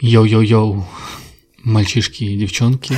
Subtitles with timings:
[0.00, 0.84] Йоу-йоу-йоу,
[1.62, 2.96] мальчишки и девчонки,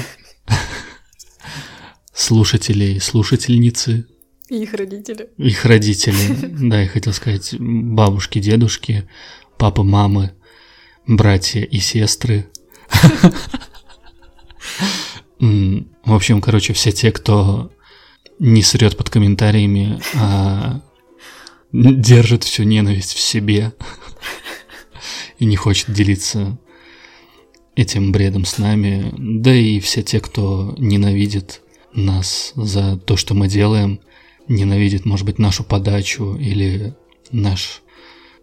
[2.15, 4.07] слушатели и слушательницы,
[4.49, 5.31] И их родители.
[5.37, 6.37] их родители,
[6.69, 9.09] да, я хотел сказать, бабушки, дедушки,
[9.59, 10.33] папы, мамы,
[11.07, 12.47] братья и сестры.
[15.41, 17.73] В общем, короче, все те, кто
[18.39, 20.81] не срет под комментариями, а
[21.73, 23.73] держит всю ненависть в себе
[25.39, 26.59] и не хочет делиться
[27.77, 31.63] этим бредом с нами, да и все те, кто ненавидит
[31.95, 34.01] нас за то, что мы делаем,
[34.49, 36.95] ненавидит, может быть, нашу подачу или
[37.31, 37.83] наш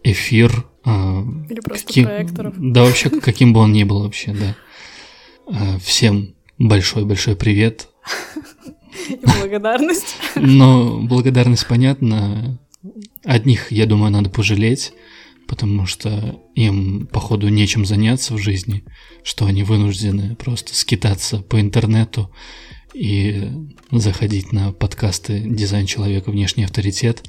[0.04, 0.66] эфир.
[0.86, 2.54] а, Или просто каким- проекторов.
[2.58, 4.56] Да, вообще, каким бы он ни был вообще, да.
[5.48, 7.88] А, Всем большой-большой привет.
[9.10, 10.16] И благодарность.
[10.36, 12.60] Но благодарность понятна.
[13.24, 14.94] Одних, я думаю, надо пожалеть,
[15.50, 18.84] потому что им, походу, нечем заняться в жизни,
[19.24, 22.30] что они вынуждены просто скитаться по интернету
[22.94, 23.50] и
[23.92, 26.30] заходить на подкасты «Дизайн человека.
[26.30, 27.24] Внешний авторитет»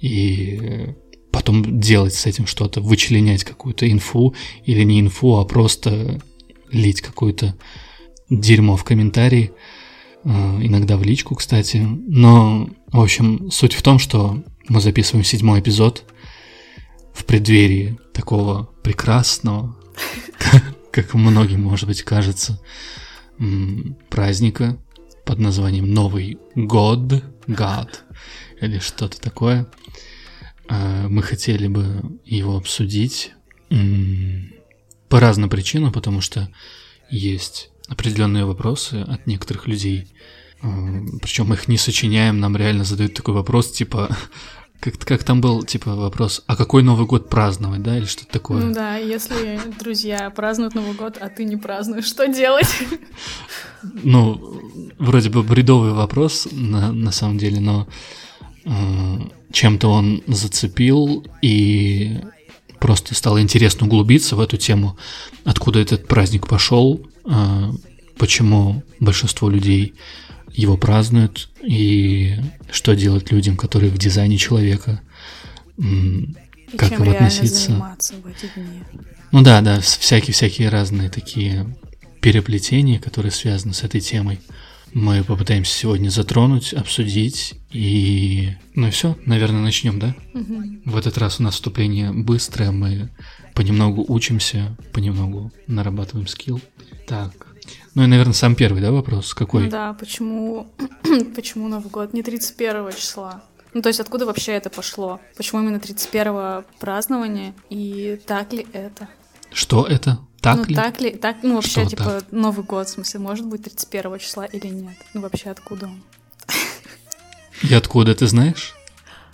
[0.00, 0.94] и
[1.32, 6.20] потом делать с этим что-то, вычленять какую-то инфу или не инфу, а просто
[6.70, 7.56] лить какое-то
[8.30, 9.50] дерьмо в комментарии,
[10.22, 10.30] э,
[10.62, 11.78] иногда в личку, кстати.
[12.06, 16.04] Но, в общем, суть в том, что мы записываем седьмой эпизод
[17.18, 19.76] в преддверии такого прекрасного,
[20.92, 22.60] как многим, может быть, кажется,
[24.08, 24.78] праздника
[25.24, 28.04] под названием Новый год, год
[28.60, 29.66] или что-то такое.
[30.68, 33.32] А, Мы хотели бы его обсудить
[35.08, 36.48] по разным причинам, потому что
[37.10, 40.06] есть определенные вопросы от некоторых людей.
[40.60, 44.16] Причем мы их не сочиняем, нам реально задают такой вопрос, типа,
[44.80, 48.62] как, как там был, типа, вопрос, а какой Новый год праздновать, да, или что-то такое?
[48.62, 52.68] Ну да, если друзья празднуют Новый год, а ты не празднуешь, что делать?
[54.02, 54.60] Ну,
[54.98, 57.86] вроде бы бредовый вопрос, на, на самом деле, но
[58.64, 58.70] э,
[59.52, 62.18] чем-то он зацепил и
[62.80, 64.98] просто стало интересно углубиться в эту тему,
[65.44, 67.72] откуда этот праздник пошел, э,
[68.16, 69.94] почему большинство людей
[70.52, 72.36] его празднуют и
[72.70, 75.00] что делать людям, которые в дизайне человека.
[75.78, 77.96] И Как им относиться?
[79.30, 81.66] Ну да, да, всякие-всякие разные такие
[82.20, 84.40] переплетения, которые связаны с этой темой.
[84.94, 88.54] Мы попытаемся сегодня затронуть, обсудить и...
[88.74, 90.16] Ну и все, наверное, начнем, да?
[90.32, 90.80] Мгм.
[90.86, 93.10] В этот раз у нас вступление быстрое, мы
[93.54, 96.60] понемногу учимся, понемногу нарабатываем скилл.
[97.06, 97.47] Так,
[97.98, 99.34] ну и, наверное, сам первый, да, вопрос?
[99.34, 99.64] Какой?
[99.64, 100.68] Ну да, почему,
[101.34, 103.42] почему Новый год не 31 числа?
[103.74, 105.20] Ну, то есть откуда вообще это пошло?
[105.36, 107.54] Почему именно 31 празднование?
[107.70, 109.08] И так ли это?
[109.52, 110.20] Что это?
[110.40, 110.74] Так ну, ли?
[110.76, 111.10] так ли?
[111.10, 112.24] Так, ну, вообще, Что типа, так?
[112.30, 114.94] Новый год, в смысле, может быть 31 числа или нет?
[115.12, 116.00] Ну, вообще, откуда он?
[117.68, 118.76] И откуда ты знаешь?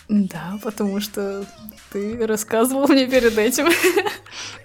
[0.09, 1.45] Да, потому что
[1.93, 3.67] ты рассказывал мне перед этим.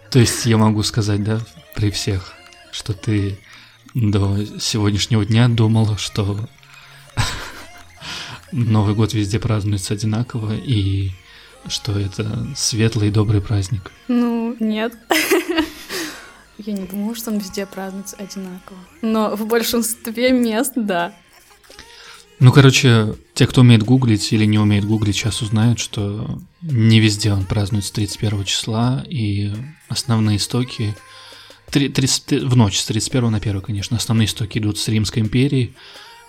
[0.09, 1.41] То есть я могу сказать, да,
[1.75, 2.31] при всех,
[2.71, 3.37] что ты
[3.99, 6.49] до сегодняшнего дня думала, что
[8.51, 11.11] Новый год везде празднуется одинаково и
[11.67, 13.91] что это светлый и добрый праздник.
[14.07, 14.97] Ну, нет.
[16.57, 18.79] Я не думала, что он везде празднуется одинаково.
[19.01, 21.13] Но в большинстве мест, да.
[22.39, 27.33] Ну, короче, те, кто умеет гуглить или не умеет гуглить, сейчас узнают, что не везде
[27.33, 29.51] он празднуется 31 числа, и
[29.89, 30.95] основные истоки...
[31.71, 33.97] три- 30 в ночь с 31 на 1, конечно.
[33.97, 35.75] Основные истоки идут с Римской империи,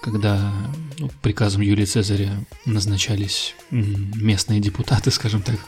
[0.02, 0.52] когда
[0.98, 5.58] ну, приказом Юлия Цезаря назначались местные депутаты, скажем так.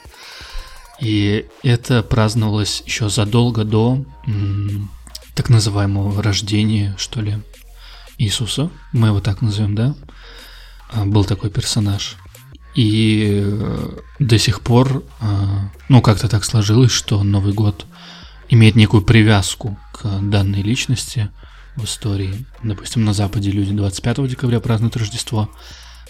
[1.01, 4.05] И это праздновалось еще задолго до
[5.35, 7.39] так называемого рождения, что ли,
[8.19, 8.71] Иисуса.
[8.93, 9.95] Мы его так назовем, да?
[10.91, 12.17] А, Был такой персонаж.
[12.75, 17.87] И э, до сих пор, а, ну, как-то так сложилось, что Новый год
[18.53, 21.31] имеет некую привязку к данной личности
[21.75, 22.45] в истории.
[22.63, 25.51] Допустим, на Западе люди 25 декабря празднуют Рождество,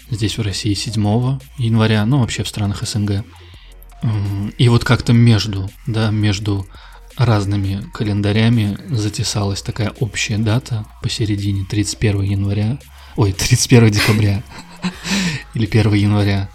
[0.09, 3.23] здесь в России 7 января, ну, вообще в странах СНГ.
[4.57, 6.67] И вот как-то между, да, между
[7.15, 12.77] разными календарями затесалась такая общая дата посередине 31 января,
[13.15, 14.43] ой, 31 декабря
[15.53, 16.49] или 1 января.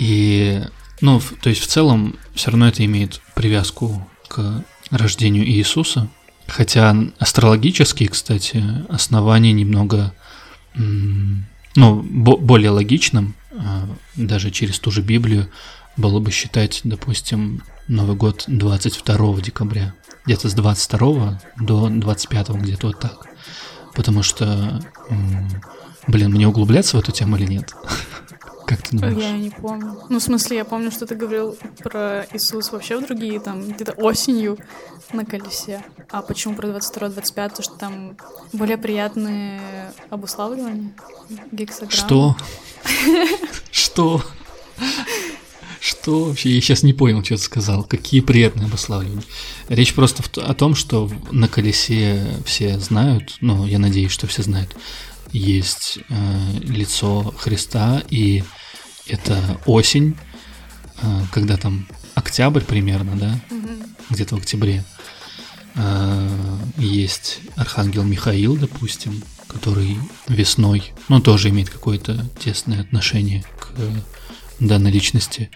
[0.00, 0.60] И,
[1.00, 6.08] ну, то есть в целом все равно это имеет привязку к рождению Иисуса,
[6.46, 10.12] хотя астрологически, кстати, основание немного,
[10.74, 15.48] ну, бо- более логичным, а, даже через ту же Библию,
[15.96, 19.94] было бы считать, допустим, Новый год 22 декабря.
[20.26, 23.26] где-то с 22 до 25 где-то вот так.
[23.94, 24.80] Потому что,
[26.06, 27.74] блин, мне углубляться в эту тему или нет?
[28.70, 29.20] Как ты думаешь?
[29.20, 29.98] Я не помню.
[30.08, 33.90] Ну, в смысле, я помню, что ты говорил про Иисус вообще в другие, там, где-то
[33.94, 34.58] осенью
[35.12, 35.82] на колесе.
[36.08, 37.56] А почему про 22-25?
[37.56, 38.16] То, что там
[38.52, 39.60] более приятные
[40.08, 40.92] обуславливания
[41.50, 41.90] гексограммы.
[41.90, 42.36] Что?
[43.72, 44.22] Что?
[45.80, 46.50] Что вообще?
[46.50, 47.82] Я сейчас не понял, что ты сказал.
[47.82, 49.24] Какие приятные обуславливания.
[49.68, 54.76] Речь просто о том, что на колесе все знают, ну, я надеюсь, что все знают,
[55.32, 58.44] есть э, лицо Христа, и
[59.10, 60.16] это осень,
[61.02, 63.68] э, когда там октябрь примерно, да, угу.
[64.10, 64.84] где-то в октябре.
[65.74, 66.28] Э,
[66.76, 69.98] есть Архангел Михаил, допустим, который
[70.28, 73.72] весной, ну, тоже имеет какое-то тесное отношение к
[74.60, 75.50] данной личности.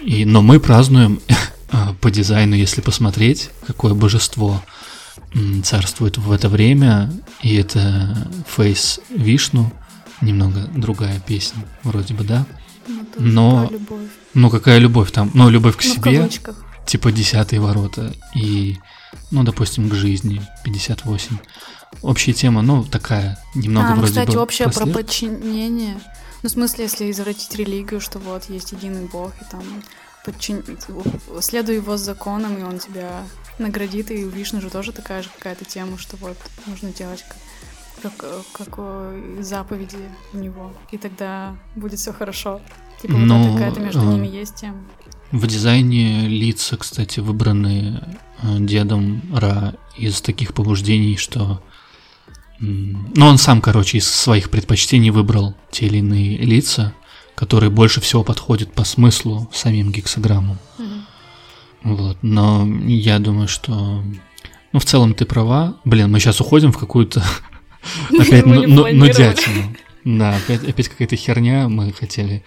[0.00, 1.20] И, но мы празднуем
[1.72, 4.62] э, по дизайну, если посмотреть, какое божество
[5.64, 9.72] царствует в это время, и это Фейс Вишну,
[10.20, 12.46] немного другая песня, вроде бы, да?
[13.16, 14.08] Но, любовь.
[14.34, 16.30] ну какая любовь там, ну любовь к ну, себе,
[16.86, 18.78] типа десятые ворота, и,
[19.30, 21.36] ну допустим, к жизни, 58.
[22.02, 26.00] Общая тема, ну такая, немного а, ну, вроде кстати, бы общее про подчинение.
[26.42, 29.62] Ну, в смысле, если извратить религию, что вот есть единый Бог, и там
[30.24, 30.62] подчин...
[31.40, 33.24] следуй его законам, и он тебя
[33.58, 36.36] наградит, и у Вишны же тоже такая же какая-то тема, что вот
[36.66, 37.36] нужно делать как,
[38.10, 38.78] как, как
[39.40, 39.98] заповеди
[40.32, 42.60] у него, и тогда будет все хорошо.
[43.00, 44.78] Типа Но, вот какая-то между а, ними есть тема.
[45.30, 48.00] В дизайне лица, кстати, выбраны
[48.42, 51.62] э, дедом Ра из таких побуждений, что
[52.60, 56.94] ну, он сам, короче, из своих предпочтений выбрал те или иные лица,
[57.34, 60.58] которые больше всего подходят по смыслу самим гексограммам.
[60.78, 61.00] Mm-hmm.
[61.84, 64.02] Вот, но я думаю, что...
[64.72, 65.76] Ну, в целом ты права.
[65.84, 67.22] Блин, мы сейчас уходим в какую-то
[68.10, 69.76] опять нудятину.
[70.04, 71.68] Да, опять, опять какая-то херня.
[71.68, 72.44] Мы хотели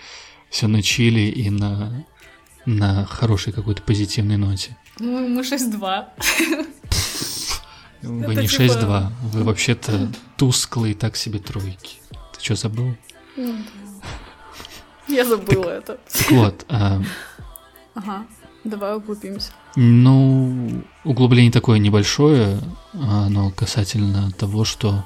[0.50, 2.06] все на чили и на,
[2.66, 4.78] на хорошей какой-то позитивной ноте.
[5.00, 6.06] Ну, мы 6-2.
[8.04, 8.62] Вы не типа...
[8.62, 11.98] 6-2, вы вообще-то тусклые так себе тройки.
[12.34, 12.96] Ты что, забыл?
[15.08, 16.00] Я забыла это.
[16.30, 16.66] Вот.
[16.70, 17.02] А...
[17.96, 18.28] Ага,
[18.64, 19.52] давай углубимся.
[19.76, 22.60] Ну, углубление такое небольшое,
[22.94, 25.06] но касательно того, что...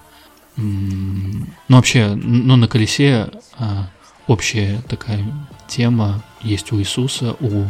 [0.62, 3.90] Ну, вообще, ну, на колесе а,
[4.28, 5.26] общая такая
[5.68, 7.66] тема есть у Иисуса, у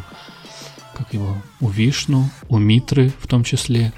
[0.96, 3.94] как его, у Вишну, у Митры в том числе,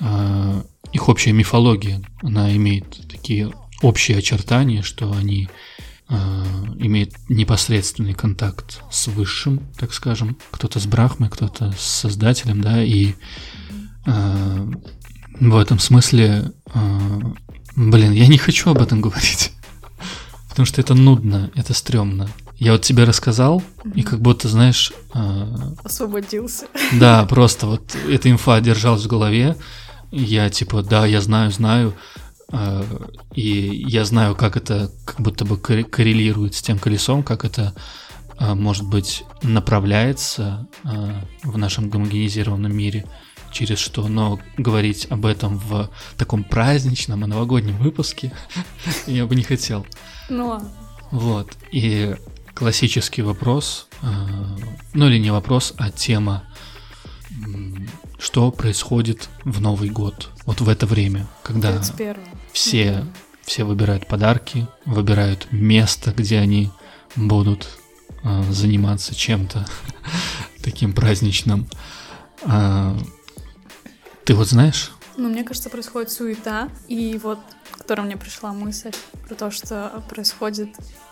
[0.00, 3.52] а, их общая мифология, она имеет такие
[3.82, 5.48] общие очертания, что они
[6.08, 6.14] э,
[6.78, 13.14] имеют непосредственный контакт с высшим, так скажем, кто-то с Брахмой, кто-то с Создателем, да, и
[14.06, 14.66] э,
[15.40, 17.20] в этом смысле, э,
[17.76, 19.52] блин, я не хочу об этом говорить,
[20.48, 22.28] потому что это нудно, это стрёмно.
[22.58, 23.92] Я вот тебе рассказал, mm-hmm.
[23.94, 24.92] и как будто, знаешь...
[25.14, 25.46] Э,
[25.84, 26.66] Освободился.
[26.98, 29.56] Да, просто вот эта инфа держалась в голове,
[30.10, 31.94] я типа, да, я знаю, знаю,
[32.50, 32.84] э,
[33.34, 37.74] и я знаю, как это как будто бы коррелирует с тем колесом, как это,
[38.38, 41.12] э, может быть, направляется э,
[41.42, 43.04] в нашем гомогенизированном мире,
[43.56, 48.32] через что, но говорить об этом в таком праздничном и новогоднем выпуске
[49.06, 49.86] я бы не хотел.
[50.28, 50.68] Ну ладно.
[51.10, 52.16] Вот, и
[52.52, 53.88] классический вопрос,
[54.92, 56.42] ну или не вопрос, а тема
[58.18, 62.16] что происходит в Новый год, вот в это время, когда 31.
[62.52, 63.04] все,
[63.44, 66.70] все выбирают подарки, выбирают место, где они
[67.14, 67.68] будут
[68.22, 69.66] э, заниматься чем-то
[70.62, 71.68] таким праздничным.
[74.26, 74.90] Ты вот знаешь?
[75.16, 77.38] Ну, мне кажется, происходит суета, и вот,
[77.70, 78.90] которая мне пришла мысль
[79.28, 80.70] про то, что происходит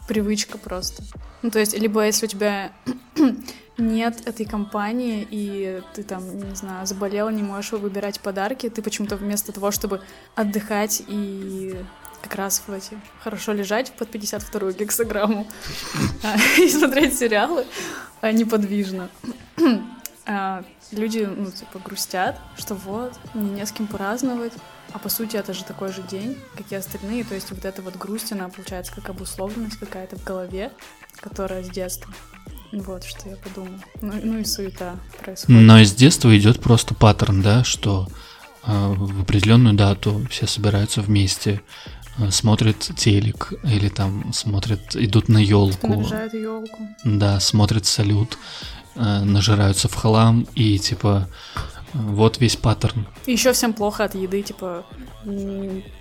[0.08, 1.04] привычка просто.
[1.42, 2.72] Ну, то есть, либо если у тебя
[3.78, 9.14] нет этой компании, и ты там, не знаю, заболела, не можешь выбирать подарки, ты почему-то
[9.14, 10.00] вместо того, чтобы
[10.34, 11.76] отдыхать и
[12.20, 15.46] как раз в эти хорошо лежать под 52-ю гексограмму
[16.24, 17.64] а, и смотреть сериалы
[18.20, 19.08] а, неподвижно.
[20.26, 24.52] А, люди, ну, типа, грустят, что вот, мне не с кем праздновать,
[24.92, 27.82] а по сути это же такой же день, как и остальные, то есть вот эта
[27.82, 30.70] вот грусть, она получается как обусловленность какая-то в голове,
[31.20, 32.12] которая с детства.
[32.72, 33.78] Вот что я подумала.
[34.00, 35.60] Ну, ну и суета происходит.
[35.60, 38.08] Но из детства идет просто паттерн, да, что
[38.66, 41.60] э, в определенную дату все собираются вместе,
[42.18, 45.86] э, смотрят телек или там смотрят, идут на елку.
[45.86, 46.88] Наряжают елку.
[47.04, 48.38] Да, смотрят салют,
[48.96, 51.28] нажираются в хлам и типа
[51.94, 53.06] Вот весь паттерн.
[53.26, 54.84] Еще всем плохо от еды, типа,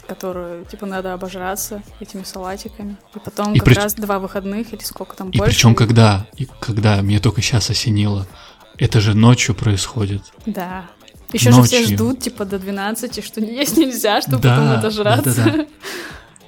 [0.08, 2.98] которую, типа, надо обожраться этими салатиками.
[3.16, 3.74] И потом и как при...
[3.76, 5.54] раз два выходных или сколько там и больше.
[5.54, 8.28] Причем когда, и когда, мне только сейчас осенило,
[8.78, 10.24] это же ночью происходит.
[10.48, 10.86] Да.
[11.32, 15.36] Еще же все ждут, типа, до 12, что есть нельзя, чтобы да, потом отожраться.
[15.36, 15.66] Да, да, да.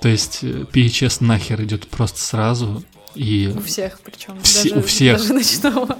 [0.01, 2.83] То есть PHS э, нахер идет просто сразу.
[3.15, 4.41] И у всех причем.
[4.41, 5.17] Все, даже, у всех.
[5.17, 5.97] Даже ночного.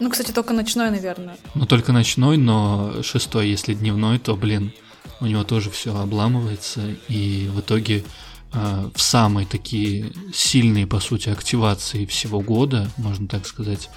[0.00, 1.36] Ну, кстати, только ночной, наверное.
[1.54, 4.72] Ну, только ночной, но шестой, если дневной, то, блин,
[5.20, 8.04] у него тоже все обламывается, и в итоге
[8.52, 13.90] э, в самые такие сильные, по сути, активации всего года, можно так сказать,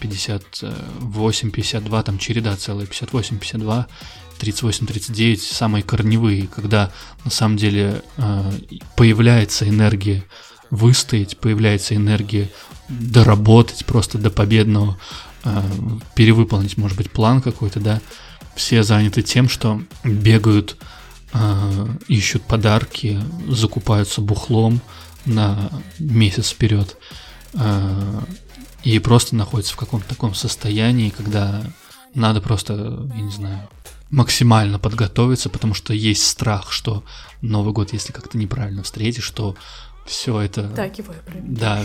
[0.00, 3.86] 58-52, там череда целая, 58-52,
[4.40, 6.90] 38-39, самые корневые, когда
[7.24, 8.52] на самом деле э,
[8.96, 10.24] появляется энергия
[10.74, 12.50] выстоять, появляется энергия
[12.88, 14.98] доработать просто до победного,
[15.44, 15.62] э,
[16.14, 18.00] перевыполнить, может быть, план какой-то, да.
[18.54, 20.76] Все заняты тем, что бегают,
[21.32, 24.80] э, ищут подарки, закупаются бухлом
[25.24, 26.96] на месяц вперед
[27.54, 28.20] э,
[28.82, 31.62] и просто находятся в каком-то таком состоянии, когда
[32.14, 33.68] надо просто, я не знаю,
[34.10, 37.04] максимально подготовиться, потому что есть страх, что
[37.40, 39.56] Новый год, если как-то неправильно встретишь, что
[40.06, 40.68] все это...
[40.70, 41.82] Так его Да,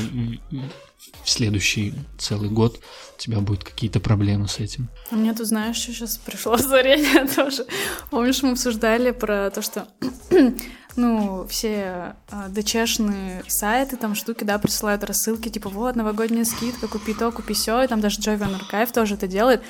[1.23, 2.79] в следующий целый год
[3.15, 4.89] у тебя будут какие-то проблемы с этим.
[5.11, 7.65] А мне тут, знаешь, что сейчас пришло озарение тоже.
[8.09, 9.87] Помнишь, мы обсуждали про то, что
[10.95, 17.13] ну, все а, ДЧшные сайты, там штуки, да, присылают рассылки, типа, вот, новогодняя скидка, купи
[17.13, 19.61] то, купи все, и там даже Joy Van Archive тоже это делает.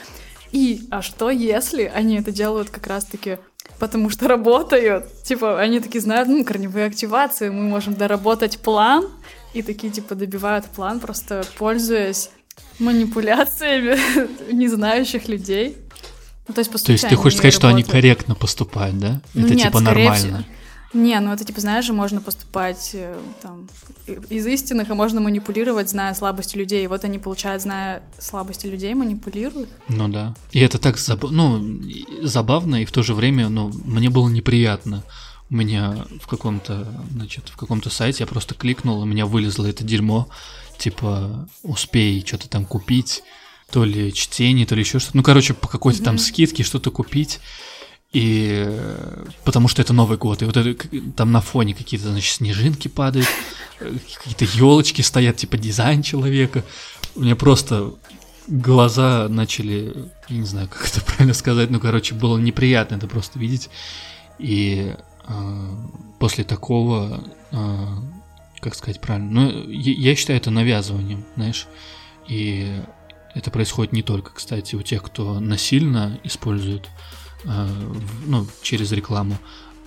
[0.52, 3.38] И, а что если они это делают как раз-таки
[3.80, 5.24] потому что работают?
[5.24, 9.08] Типа, они такие знают, ну, корневые активации, мы можем доработать план,
[9.54, 12.30] и такие, типа, добивают план, просто пользуясь
[12.78, 13.98] манипуляциями
[14.54, 15.78] незнающих людей.
[16.48, 17.56] Ну, то есть, То есть ты хочешь сказать, работают.
[17.56, 19.22] что они корректно поступают, да?
[19.34, 20.16] Ну, это нет, типа нормально.
[20.16, 20.59] Всего.
[20.94, 23.68] Не, ну это типа, знаешь же, можно поступать э, там,
[24.30, 26.84] из истинных, а можно манипулировать, зная слабости людей.
[26.84, 29.70] И вот они, получают, зная слабости людей, манипулируют.
[29.88, 30.36] Ну да.
[30.52, 31.30] И это так заб...
[31.30, 31.64] ну,
[32.24, 35.04] забавно, и в то же время, ну, мне было неприятно.
[35.52, 39.84] У меня в каком-то, значит, в каком-то сайте я просто кликнул, у меня вылезло это
[39.84, 40.28] дерьмо,
[40.78, 43.24] типа, успей что-то там купить,
[43.72, 45.18] то ли чтение, то ли еще что-то.
[45.18, 46.06] Ну, короче, по какой-то mm-hmm.
[46.06, 47.40] там скидке что-то купить.
[48.12, 48.68] И
[49.44, 53.28] потому что это Новый год, и вот это, там на фоне какие-то, значит, снежинки падают,
[53.78, 56.64] какие-то елочки стоят, типа дизайн человека.
[57.16, 57.94] У меня просто
[58.48, 63.38] глаза начали, я не знаю, как это правильно сказать, ну, короче, было неприятно это просто
[63.38, 63.70] видеть.
[64.40, 64.96] И
[65.28, 65.70] э,
[66.18, 67.86] после такого, э,
[68.60, 71.68] как сказать правильно, ну, я, я считаю это навязыванием, знаешь,
[72.28, 72.82] и
[73.36, 77.09] это происходит не только, кстати, у тех, кто насильно использует Э,
[77.46, 79.38] ну, через рекламу,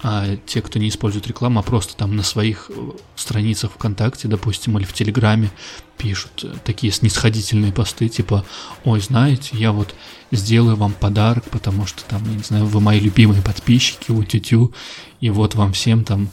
[0.04, 4.76] а те, кто не использует рекламу, а просто там на своих э, страницах ВКонтакте, допустим,
[4.76, 5.48] или в Телеграме
[5.96, 8.44] пишут э, такие снисходительные посты, типа,
[8.84, 9.94] ой, знаете, я вот
[10.32, 14.74] сделаю вам подарок, потому что там, я не знаю, вы мои любимые подписчики, у тютю,
[15.20, 16.30] и вот вам всем там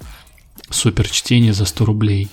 [0.72, 2.30] супер чтение за 100 рублей.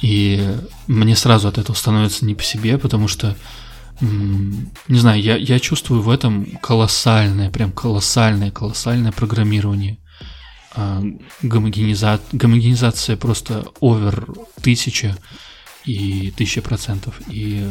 [0.00, 0.56] И
[0.86, 3.36] мне сразу от этого становится не по себе, потому что
[4.00, 9.98] не знаю, я, я чувствую в этом колоссальное, прям колоссальное, колоссальное программирование.
[10.74, 11.02] А,
[11.42, 12.20] гомогениза...
[12.32, 14.26] Гомогенизация просто овер
[14.62, 15.16] тысяча
[15.84, 17.20] и тысяча процентов.
[17.28, 17.68] И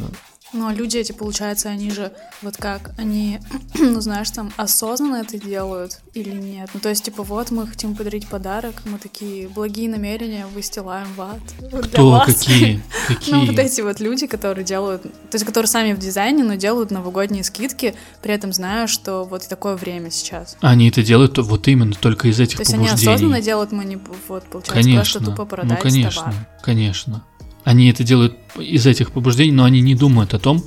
[0.51, 3.39] ну, а люди эти, получается, они же вот как, они,
[3.79, 6.69] ну, знаешь, там осознанно это делают или нет?
[6.73, 11.21] Ну, то есть, типа, вот мы хотим подарить подарок, мы такие благие намерения выстилаем в
[11.21, 11.39] ад.
[11.83, 12.09] Кто?
[12.09, 12.25] Вас.
[12.25, 12.81] Какие?
[13.07, 13.29] Какие?
[13.39, 16.91] Ну, вот эти вот люди, которые делают, то есть, которые сами в дизайне, но делают
[16.91, 20.57] новогодние скидки, при этом зная, что вот такое время сейчас.
[20.61, 22.87] Они это делают вот именно только из этих то побуждений.
[22.87, 24.01] То есть, они осознанно делают манип...
[24.27, 24.95] вот, получается, конечно.
[24.95, 26.35] просто тупо продать ну, конечно, товар.
[26.61, 27.23] конечно.
[27.63, 30.63] Они это делают из этих побуждений, но они не думают о том,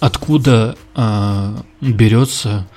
[0.00, 2.68] откуда э, берется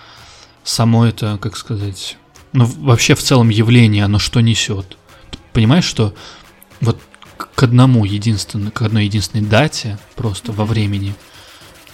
[0.64, 2.18] само это, как сказать,
[2.54, 4.98] ну вообще в целом явление, оно что несет.
[5.30, 6.14] Ты понимаешь, что
[6.82, 7.00] вот
[7.38, 11.16] к одному единственной, к одной единственной дате просто во времени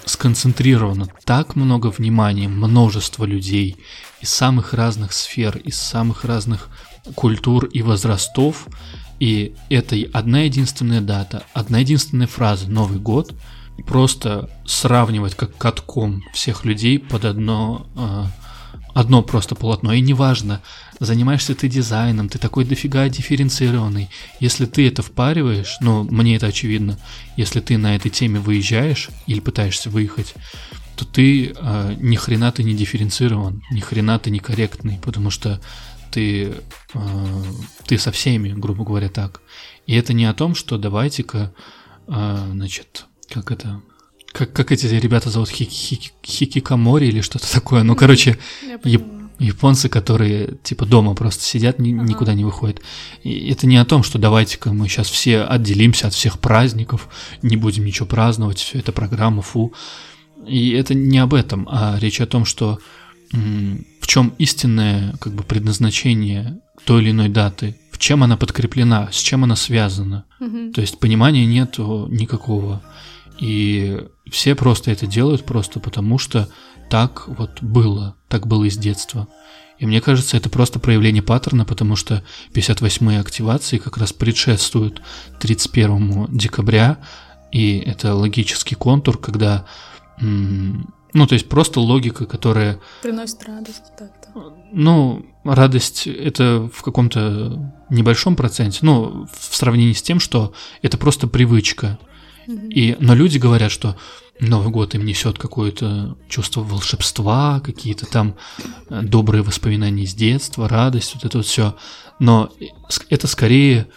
[0.06, 3.78] сконцентрировано так много внимания, множество людей
[4.22, 6.70] из самых разных сфер, из самых разных
[7.16, 8.68] культур и возрастов,
[9.24, 13.34] и это одна единственная дата, одна единственная фраза «Новый год»,
[13.88, 18.26] просто сравнивать как катком всех людей под одно, э,
[18.94, 19.94] одно просто полотно.
[19.94, 20.62] И неважно,
[21.00, 24.10] занимаешься ты дизайном, ты такой дофига дифференцированный.
[24.42, 27.00] Если ты это впариваешь, ну, мне это очевидно,
[27.38, 30.34] если ты на этой теме выезжаешь или пытаешься выехать,
[30.98, 35.62] то ты э, ни хрена ты не дифференцирован, ни хрена ты некорректный, потому что
[36.14, 36.54] ты,
[36.94, 37.44] э,
[37.88, 39.42] ты со всеми, грубо говоря, так.
[39.88, 41.54] И это не о том, что давайте-ка,
[42.08, 43.82] э, значит, как это,
[44.32, 47.82] как, как эти ребята зовут, Хики, Хикикамори или что-то такое.
[47.82, 48.38] Ну, короче,
[48.84, 49.04] яп,
[49.40, 52.04] японцы, которые типа дома просто сидят, ни, ага.
[52.04, 52.80] никуда не выходят.
[53.24, 57.10] И это не о том, что давайте-ка мы сейчас все отделимся от всех праздников,
[57.42, 59.74] не будем ничего праздновать, все это программа, фу.
[60.46, 62.78] И это не об этом, а речь о том, что
[63.34, 69.18] в чем истинное как бы предназначение той или иной даты, в чем она подкреплена, с
[69.18, 70.26] чем она связана.
[70.40, 70.74] Угу.
[70.74, 72.82] То есть понимания нету никакого.
[73.40, 74.00] И
[74.30, 76.48] все просто это делают просто потому, что
[76.90, 79.28] так вот было, так было из детства.
[79.80, 82.24] И мне кажется, это просто проявление паттерна, потому что
[82.54, 85.02] 58-е активации как раз предшествуют
[85.40, 87.00] 31 декабря,
[87.52, 89.66] и это логический контур, когда
[91.14, 92.80] ну, то есть просто логика, которая...
[93.02, 94.54] Приносит радость, так-то.
[94.72, 101.28] Ну, радость это в каком-то небольшом проценте, ну, в сравнении с тем, что это просто
[101.28, 102.00] привычка.
[102.48, 103.96] И, но люди говорят, что
[104.40, 108.36] Новый год им несет какое-то чувство волшебства, какие-то там
[108.90, 111.76] э, добрые воспоминания из детства, радость, вот это вот все.
[112.20, 112.52] Но
[113.10, 113.88] это скорее,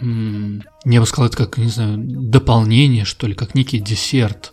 [0.00, 4.52] я бы сказал, это как, не знаю, дополнение, что ли, как некий десерт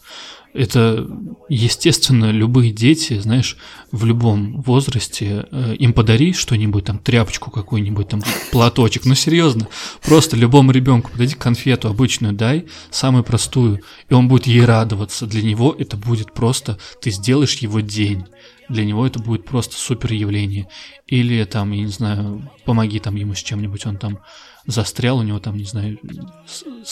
[0.53, 1.07] это,
[1.49, 3.57] естественно, любые дети, знаешь,
[3.91, 9.67] в любом возрасте, э, им подари что-нибудь, там, тряпочку какую-нибудь, там, платочек, ну, серьезно,
[10.03, 15.25] просто любому ребенку подойди конфету обычную дай, самую простую, и он будет ей радоваться.
[15.25, 18.25] Для него это будет просто, ты сделаешь его день.
[18.69, 20.67] Для него это будет просто супер явление.
[21.05, 24.19] Или там, я не знаю, помоги там ему с чем-нибудь, он там
[24.65, 25.99] застрял, у него там, не знаю,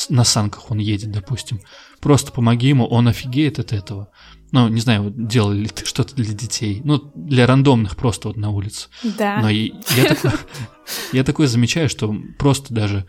[0.10, 1.62] на санках он едет, допустим.
[2.00, 4.10] Просто помоги ему, он офигеет от этого.
[4.52, 6.82] Ну, не знаю, делали ли ты что-то для детей.
[6.84, 8.88] Ну, для рандомных просто вот на улице.
[9.04, 9.40] Да.
[9.42, 10.32] Но я, я, такой,
[11.14, 13.06] я такое замечаю, что просто даже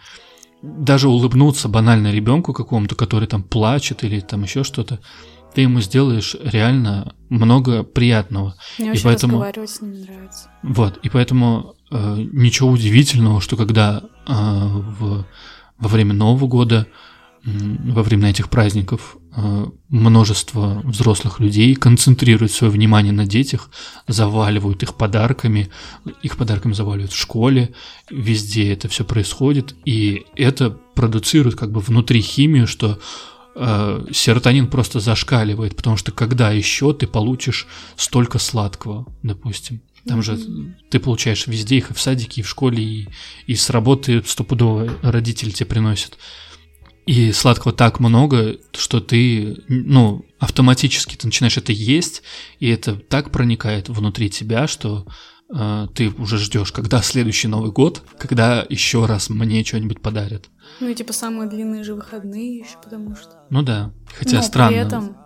[0.63, 5.01] даже улыбнуться банально ребенку какому-то, который там плачет или там еще что-то,
[5.55, 8.55] ты ему сделаешь реально много приятного.
[8.79, 10.51] Мне и очень поэтому, разговаривать с ним нравится.
[10.63, 15.27] Вот, и поэтому ничего удивительного, что когда э, в,
[15.79, 16.87] во время Нового года
[17.45, 23.71] во время этих праздников э, множество взрослых людей концентрируют свое внимание на детях,
[24.07, 25.71] заваливают их подарками,
[26.23, 27.73] их подарками заваливают в школе,
[28.11, 32.99] везде это все происходит, и это продуцирует как бы внутри химию, что
[33.57, 39.81] э, серотонин просто зашкаливает, потому что когда еще ты получишь столько сладкого, допустим.
[40.07, 40.39] Там же
[40.91, 43.09] ты получаешь везде их и в садике, и в школе, и,
[43.47, 46.19] и с работы стопудово родители тебе приносят.
[47.07, 52.23] И сладкого так много, что ты, ну, автоматически ты начинаешь это есть,
[52.61, 55.07] и это так проникает внутри тебя, что
[55.53, 60.51] э, ты уже ждешь, когда следующий Новый год, когда еще раз мне что-нибудь подарят.
[60.79, 63.45] Ну и типа самые длинные же выходные еще, потому что.
[63.51, 64.71] Ну да, хотя Но странно.
[64.71, 65.17] При этом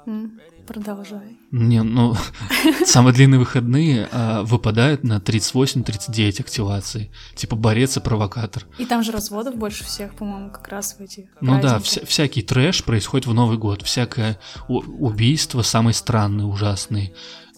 [0.67, 1.39] Продолжай.
[1.51, 2.15] Не, ну,
[2.87, 7.11] самые длинные выходные а, выпадают на 38-39 активаций.
[7.35, 8.67] Типа борец и провокатор.
[8.79, 12.43] И там же разводов больше всех, по-моему, как раз в эти Ну да, вся, всякий
[12.43, 13.83] трэш происходит в Новый год.
[13.83, 17.13] Всякое убийство самые странные, ужасные.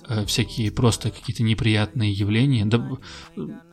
[0.08, 2.64] Э, всякие просто какие-то неприятные явления.
[2.64, 2.98] Да,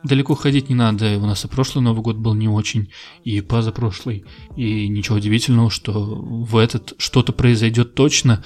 [0.02, 1.18] далеко ходить не надо.
[1.18, 2.90] У нас и прошлый Новый год был не очень,
[3.22, 4.24] и позапрошлый.
[4.56, 8.42] И ничего удивительного, что в этот что-то произойдет точно.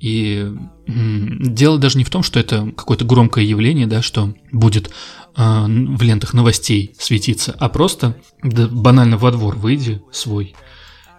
[0.00, 0.46] И
[0.86, 4.90] дело даже не в том, что это какое-то громкое явление, да, что будет э,
[5.34, 10.54] в лентах новостей светиться, а просто да, банально во двор выйди свой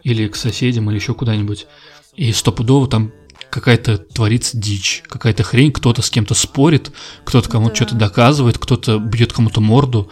[0.03, 1.67] или к соседям или еще куда-нибудь,
[2.15, 3.11] и стопудово там
[3.49, 6.91] какая-то творится дичь, какая-то хрень, кто-то с кем-то спорит,
[7.25, 7.75] кто-то кому-то да.
[7.75, 10.09] что-то доказывает, кто-то бьет кому-то морду.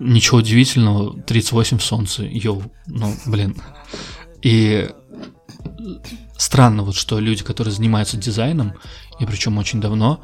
[0.00, 3.56] Ничего удивительного, 38 в солнце, йоу, ну, блин.
[4.42, 4.90] И
[6.36, 8.74] странно вот, что люди, которые занимаются дизайном,
[9.20, 10.20] и причем очень давно,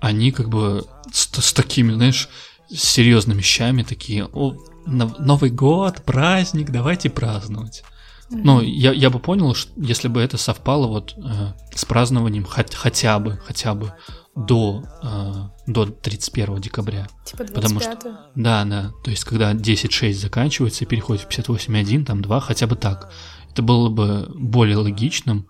[0.00, 2.28] они как бы с, с такими, знаешь,
[2.70, 7.82] серьезными вещами такие, о, Новый год, праздник, давайте праздновать.
[8.30, 8.40] Mm-hmm.
[8.42, 12.74] Ну, я, я бы понял, что если бы это совпало вот э, с празднованием хоть,
[12.74, 13.92] хотя бы, хотя бы
[14.34, 15.32] до, э,
[15.66, 17.08] до 31 декабря.
[17.24, 18.92] Типа 25 Потому что, Да, да.
[19.02, 23.10] То есть, когда 10.6 заканчивается и переходит в 58.1, там 2, хотя бы так.
[23.58, 25.48] Это было бы более логичным.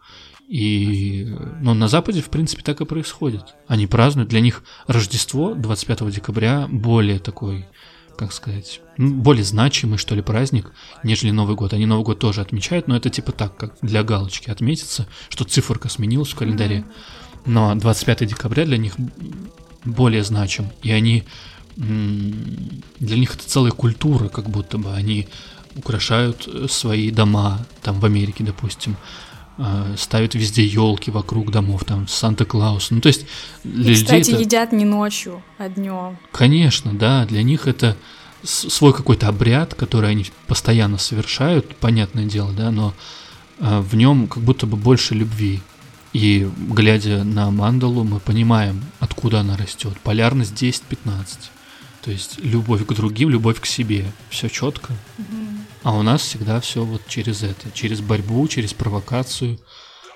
[0.48, 1.26] И
[1.60, 3.54] ну, на Западе, в принципе, так и происходит.
[3.66, 4.30] Они празднуют.
[4.30, 7.66] Для них Рождество 25 декабря более такой,
[8.16, 10.72] как сказать, ну, более значимый, что ли, праздник,
[11.04, 11.74] нежели Новый год.
[11.74, 15.90] Они Новый год тоже отмечают, но это типа так, как для галочки отметиться, что циферка
[15.90, 16.86] сменилась в календаре.
[17.44, 18.94] но 25 декабря для них
[19.84, 21.24] более значим, и они
[21.76, 25.28] для них это целая культура, как будто бы они
[25.78, 28.96] украшают э, свои дома, там в Америке, допустим,
[29.56, 32.90] э, ставят везде елки вокруг домов, там Санта-Клаус.
[32.90, 33.26] Ну, то есть
[33.64, 34.40] для и, кстати, это...
[34.40, 36.18] едят не ночью, а днем.
[36.32, 37.96] Конечно, да, для них это
[38.42, 42.94] свой какой-то обряд, который они постоянно совершают, понятное дело, да, но
[43.58, 45.62] э, в нем как будто бы больше любви.
[46.12, 49.98] И глядя на мандалу, мы понимаем, откуда она растет.
[50.02, 50.82] Полярность 10-15.
[52.02, 54.04] То есть любовь к другим, любовь к себе.
[54.30, 54.92] Все четко.
[55.18, 55.37] Угу.
[55.82, 59.58] А у нас всегда все вот через это, через борьбу, через провокацию.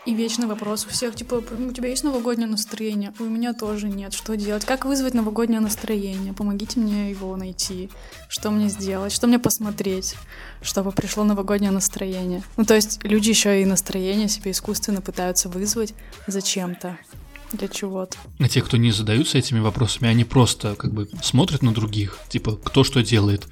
[0.04, 3.14] И вечный вопрос у всех, типа, у тебя есть новогоднее настроение?
[3.20, 4.12] У меня тоже нет.
[4.12, 4.64] Что делать?
[4.64, 6.32] Как вызвать новогоднее настроение?
[6.32, 7.88] Помогите мне его найти.
[8.28, 9.12] Что мне сделать?
[9.12, 10.16] Что мне посмотреть,
[10.60, 12.42] чтобы пришло новогоднее настроение?
[12.56, 15.94] Ну, то есть люди еще и настроение себе искусственно пытаются вызвать
[16.26, 16.98] зачем-то
[17.52, 18.16] для чего-то.
[18.38, 22.56] А те, кто не задаются этими вопросами, они просто как бы смотрят на других, типа,
[22.56, 23.46] кто что делает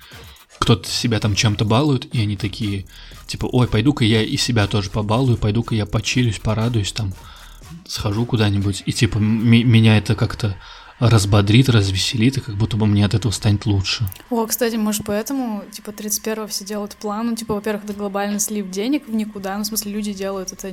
[0.58, 2.84] кто-то себя там чем-то балует, и они такие,
[3.26, 7.14] типа, ой, пойду-ка я и себя тоже побалую, пойду-ка я почилюсь, порадуюсь, там,
[7.86, 10.56] схожу куда-нибудь, и типа меня это как-то
[10.98, 14.06] разбодрит, развеселит, и как будто бы мне от этого станет лучше.
[14.28, 18.68] О, кстати, может, поэтому, типа, 31-го все делают план, ну, типа, во-первых, это глобальный слив
[18.68, 20.70] денег в никуда, ну, в смысле, люди делают это,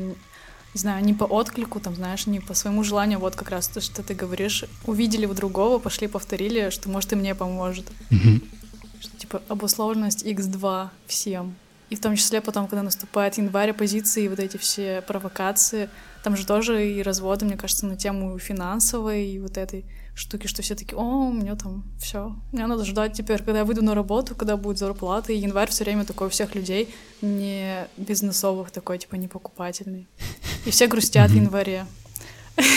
[0.78, 3.82] не знаю, не по отклику, там, знаешь, не по своему желанию, вот как раз то,
[3.82, 7.88] что ты говоришь, увидели у другого, пошли, повторили, что, может, и мне поможет.
[8.12, 8.42] Угу
[9.18, 11.56] типа обусловленность X2 всем.
[11.90, 15.90] И в том числе потом, когда наступает январь, оппозиции и вот эти все провокации,
[16.24, 19.86] там же тоже и разводы, мне кажется, на тему финансовой и вот этой
[20.18, 23.66] штуки, что все таки о, у меня там все, мне надо ждать теперь, когда я
[23.66, 27.88] выйду на работу, когда будет зарплата, и январь все время такой у всех людей не
[27.98, 30.08] бизнесовых, такой, типа, не покупательный.
[30.66, 31.86] И все грустят в январе.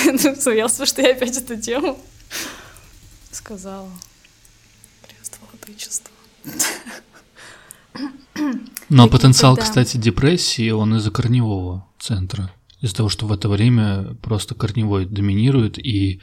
[0.05, 1.99] Ну, я что я опять эту тему
[3.33, 3.89] сказала.
[5.09, 6.13] Крест владычества.
[8.91, 12.53] Но потенциал, кстати, депрессии, он из-за корневого центра.
[12.83, 16.21] Из-за того, что в это время просто корневой доминирует, и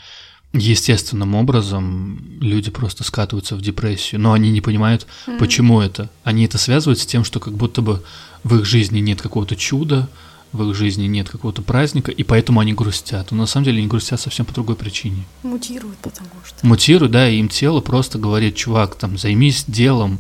[0.54, 4.22] естественным образом люди просто скатываются в депрессию.
[4.22, 5.08] Но они не понимают,
[5.40, 6.10] почему это.
[6.24, 8.04] Они это связывают с тем, что как будто бы
[8.44, 10.10] в их жизни нет какого-то чуда,
[10.54, 13.32] в их жизни нет какого-то праздника, и поэтому они грустят.
[13.32, 15.26] Но на самом деле они грустят совсем по другой причине.
[15.44, 16.66] Мутируют, потому что.
[16.66, 20.20] Мутируют, да, и им тело просто говорит, чувак, там, займись делом,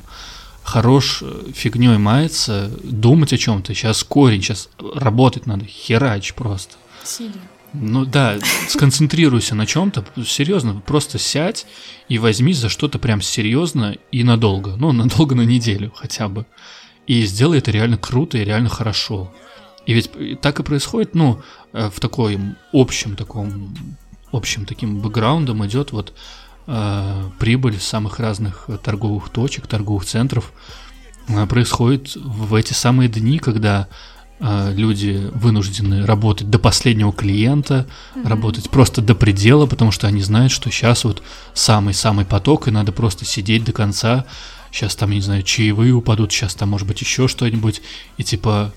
[0.64, 3.74] хорош э, фигней мается, думать о чем-то.
[3.74, 6.76] Сейчас корень, сейчас работать надо, херач просто.
[7.04, 7.40] Сиди.
[7.80, 8.38] Ну да,
[8.70, 11.66] сконцентрируйся на чем-то, серьезно, просто сядь
[12.08, 14.76] и возьмись за что-то прям серьезно и надолго.
[14.78, 16.46] Ну, надолго на неделю хотя бы.
[17.06, 19.34] И сделай это реально круто и реально хорошо.
[19.86, 22.38] И ведь так и происходит, ну, э, в такой
[22.74, 23.74] общем таком,
[24.32, 26.14] общим таким бэкграундом идет вот
[26.68, 30.52] э, прибыль самых разных торговых точек, торговых центров
[31.30, 33.88] э, происходит в эти самые дни, когда
[34.40, 38.28] люди вынуждены работать до последнего клиента, mm-hmm.
[38.28, 41.24] работать просто до предела, потому что они знают, что сейчас вот
[41.54, 44.26] самый-самый поток, и надо просто сидеть до конца.
[44.72, 47.82] Сейчас там, не знаю, чаевые упадут, сейчас там может быть еще что-нибудь,
[48.18, 48.74] и типа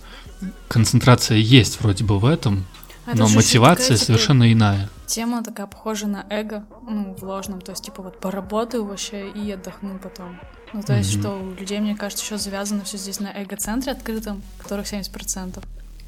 [0.69, 2.65] концентрация есть вроде бы в этом,
[3.13, 4.91] а но мотивация такая, совершенно типа, иная.
[5.07, 9.51] Тема такая похожа на эго, ну, в ложном, то есть, типа, вот поработаю вообще и
[9.51, 10.41] отдохну потом.
[10.73, 11.21] Ну, то есть, mm-hmm.
[11.21, 15.63] что у людей, мне кажется, еще завязано все здесь на эго-центре открытом, которых 70%.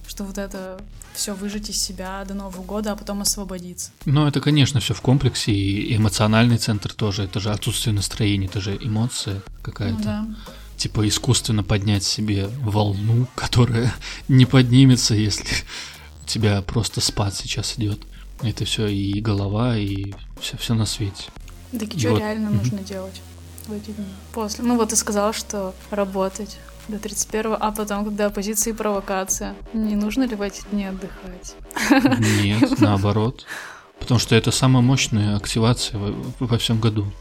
[0.07, 0.81] Что вот это
[1.15, 3.91] все выжить из себя до Нового года, а потом освободиться.
[4.05, 8.61] Ну, это, конечно, все в комплексе, и эмоциональный центр тоже, это же отсутствие настроения, это
[8.61, 9.97] же эмоция какая-то.
[9.99, 10.27] Ну, да
[10.83, 13.95] типа искусственно поднять себе волну, которая
[14.29, 15.47] не поднимется, если
[16.33, 18.01] тебя просто спад сейчас идет.
[18.43, 21.25] Это все и голова, и все, все на свете.
[21.73, 22.19] Так и, что вот.
[22.19, 22.59] реально mm-hmm.
[22.59, 23.21] нужно делать
[23.67, 24.07] в эти дни?
[24.33, 24.65] После.
[24.65, 29.95] Ну вот ты сказал, что работать до 31 а потом, когда оппозиция и провокация, не
[29.95, 31.55] нужно ли в эти дни отдыхать?
[32.43, 33.47] Нет, наоборот.
[34.01, 37.13] Потому что это самая мощная активация во, во всем году.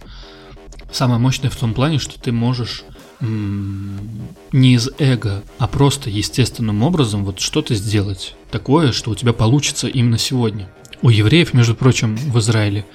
[0.92, 2.84] Самая мощная в том плане, что ты можешь
[3.22, 9.88] не из эго, а просто естественным образом вот что-то сделать такое, что у тебя получится
[9.88, 10.70] именно сегодня.
[11.02, 12.86] У евреев, между прочим, в Израиле,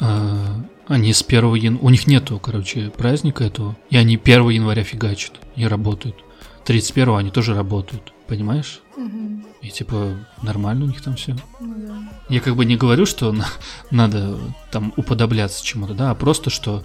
[0.00, 0.44] э,
[0.86, 5.32] они с 1 января, у них нету, короче, праздника этого, и они 1 января фигачат
[5.56, 6.16] и работают.
[6.64, 8.80] 31 они тоже работают, понимаешь?
[8.96, 9.42] Угу.
[9.62, 11.34] И типа нормально у них там все.
[11.60, 12.12] Ну, да.
[12.28, 13.46] Я как бы не говорю, что на,
[13.90, 14.38] надо
[14.70, 16.84] там уподобляться чему-то, да, а просто что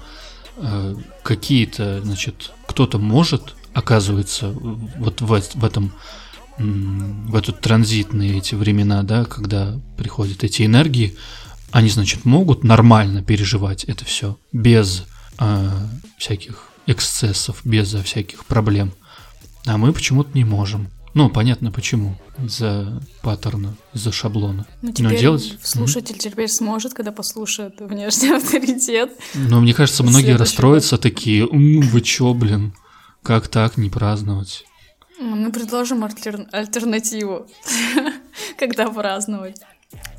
[0.56, 5.94] Э, какие-то, значит, кто-то может, оказывается, вот в, в этом
[6.58, 11.16] в этот транзитные эти времена, да, когда приходят эти энергии,
[11.72, 15.06] они, значит, могут нормально переживать это все без
[15.40, 15.70] э,
[16.18, 18.94] всяких эксцессов, без всяких проблем.
[19.66, 20.90] А мы почему-то не можем.
[21.14, 22.20] Ну, понятно почему.
[22.44, 24.66] Из-за паттерна, из-за шаблона.
[24.82, 25.58] Ну, теперь Но делать...
[25.62, 26.20] слушатель mm-hmm.
[26.20, 29.12] теперь сможет, когда послушает внешний авторитет.
[29.36, 32.74] Но мне кажется, многие расстроятся такие, вы чё, блин,
[33.22, 34.66] как так не праздновать?
[35.24, 36.48] Мы предложим альтер...
[36.52, 37.48] альтернативу,
[38.58, 39.62] когда праздновать.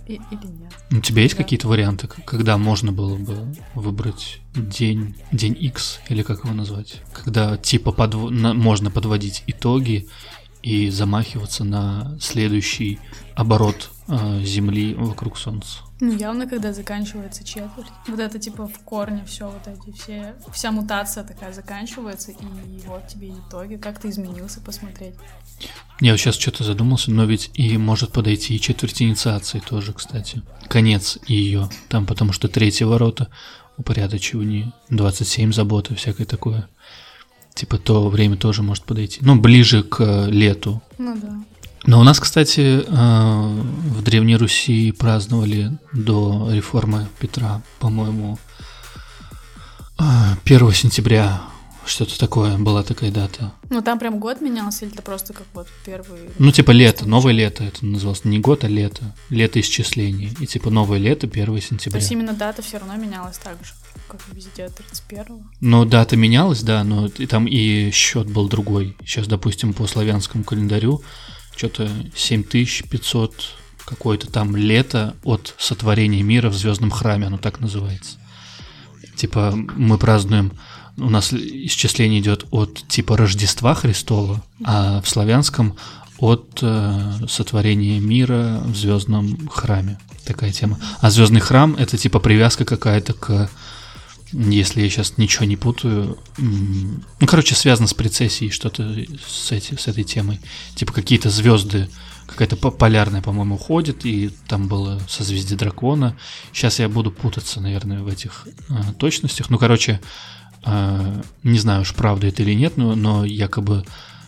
[0.07, 0.73] И, или нет.
[0.91, 1.43] У тебя есть да.
[1.43, 7.03] какие-то варианты, когда можно было бы выбрать день, день X, или как его назвать?
[7.13, 8.31] Когда типа подв...
[8.31, 8.55] на...
[8.55, 10.09] можно подводить итоги
[10.63, 12.99] и замахиваться на следующий
[13.35, 15.81] оборот э, Земли вокруг Солнца.
[16.05, 17.91] Ну, явно, когда заканчивается четверть.
[18.09, 20.35] Вот это, типа, в корне все вот эти все...
[20.53, 22.45] Вся мутация такая заканчивается, и
[22.87, 23.77] вот тебе итоги.
[23.77, 25.15] Как ты изменился, посмотреть.
[26.01, 30.43] Я вот сейчас что-то задумался, но ведь и может подойти и четверть инициации тоже, кстати.
[30.69, 31.71] Конец ее.
[31.89, 33.31] Там потому что третьи ворота,
[33.79, 36.69] упорядочивание, 27 заботы, всякое такое.
[37.55, 39.21] Типа то время тоже может подойти.
[39.23, 40.83] Ну, ближе к лету.
[40.99, 41.45] Ну да.
[41.87, 48.39] Но у нас, кстати, э, в Древней Руси праздновали до реформы Петра, по-моему,
[49.99, 51.43] 1 э, сентября
[51.87, 53.53] что-то такое, была такая дата.
[53.69, 56.31] Ну там прям год менялся, или это просто как вот первый...
[56.39, 58.25] Ну типа лето, новое лето это называлось.
[58.25, 59.15] Не год, а лето.
[59.29, 60.31] Лето исчисления.
[60.41, 61.93] И типа новое лето, 1 сентября.
[61.93, 63.73] То есть именно дата все равно менялась так же,
[64.09, 65.43] как везде, 31-го?
[65.61, 68.97] Ну дата менялась, да, но и там и счет был другой.
[69.05, 71.03] Сейчас, допустим, по славянскому календарю
[71.57, 73.35] что-то 7500
[73.85, 78.19] какое-то там лето от сотворения мира в звездном храме, оно так называется.
[79.17, 80.53] Типа мы празднуем,
[80.97, 85.77] у нас исчисление идет от типа Рождества Христова, а в славянском
[86.19, 89.99] от э, сотворения мира в звездном храме.
[90.25, 90.79] Такая тема.
[91.01, 93.51] А звездный храм это типа привязка какая-то к
[94.35, 96.19] если я сейчас ничего не путаю.
[96.39, 98.83] Ну, короче, связано с прецессией что-то
[99.27, 100.41] с, эти, с этой темой.
[100.75, 101.89] Типа какие-то звезды,
[102.27, 106.17] какая-то полярная, по-моему, уходит, и там было созвездие дракона.
[106.53, 109.51] Сейчас я буду путаться, наверное, в этих э, точностях.
[109.51, 110.01] Ну, короче,
[110.65, 113.85] э, не знаю уж, правда это или нет, но, но якобы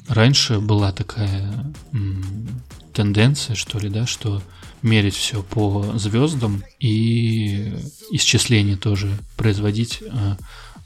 [0.06, 4.40] раньше была такая м, тенденция, что ли, да, что
[4.86, 7.74] мерить все по звездам и
[8.10, 10.36] исчисление тоже производить, э,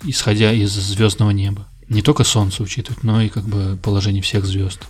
[0.05, 1.69] исходя из звездного неба.
[1.89, 4.81] Не только Солнце учитывать, но и как бы положение всех звезд.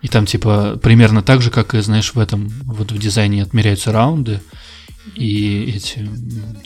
[0.00, 3.92] И там типа примерно так же, как и, знаешь, в этом, вот в дизайне отмеряются
[3.92, 4.40] раунды
[5.14, 6.08] и эти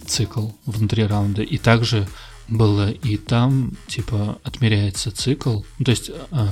[0.07, 1.43] цикл внутри раунда.
[1.43, 2.09] И также
[2.49, 5.63] было и там, типа, отмеряется цикл.
[5.79, 6.49] Ну, то есть э,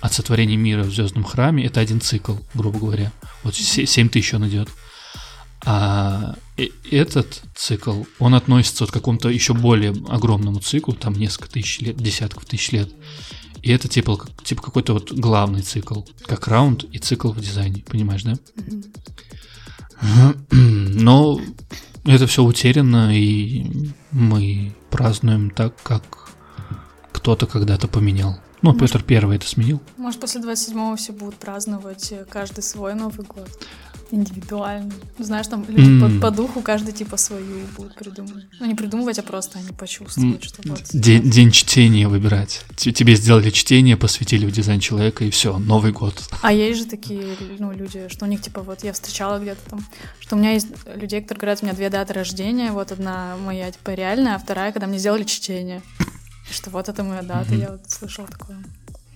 [0.00, 3.12] от сотворения мира в звездном храме это один цикл, грубо говоря.
[3.42, 4.68] Вот 7 тысяч он идет.
[5.64, 6.36] А
[6.90, 11.96] этот цикл, он относится вот к какому-то еще более огромному циклу, там несколько тысяч лет,
[11.96, 12.92] десятков тысяч лет.
[13.62, 18.22] И это типа, типа какой-то вот главный цикл, как раунд и цикл в дизайне, понимаешь,
[18.22, 18.34] да?
[20.50, 21.40] Но
[22.04, 26.30] это все утеряно, и мы празднуем так, как
[27.12, 28.38] кто-то когда-то поменял.
[28.62, 29.80] Ну, может, Петр Первый это сменил.
[29.96, 33.48] Может, после 27-го все будут праздновать э, каждый свой Новый год.
[34.12, 34.92] Индивидуально.
[35.18, 36.20] Знаешь, там люди mm.
[36.20, 38.44] по, по духу каждый типа свою будут придумывать.
[38.60, 40.46] Ну, не придумывать, а просто они почувствуют, mm.
[40.46, 40.82] что вот...
[40.92, 42.62] День, день чтения выбирать.
[42.76, 46.22] Тебе сделали чтение, посвятили в дизайн человека, и все, Новый год.
[46.40, 49.84] А есть же такие, ну, люди, что у них, типа, вот я встречала где-то там,
[50.20, 53.72] что у меня есть людей, которые говорят, у меня две даты рождения, вот одна моя,
[53.72, 55.82] типа, реальная, а вторая, когда мне сделали чтение.
[56.50, 57.60] Что вот это моя дата, mm-hmm.
[57.60, 58.58] я вот слышал такое.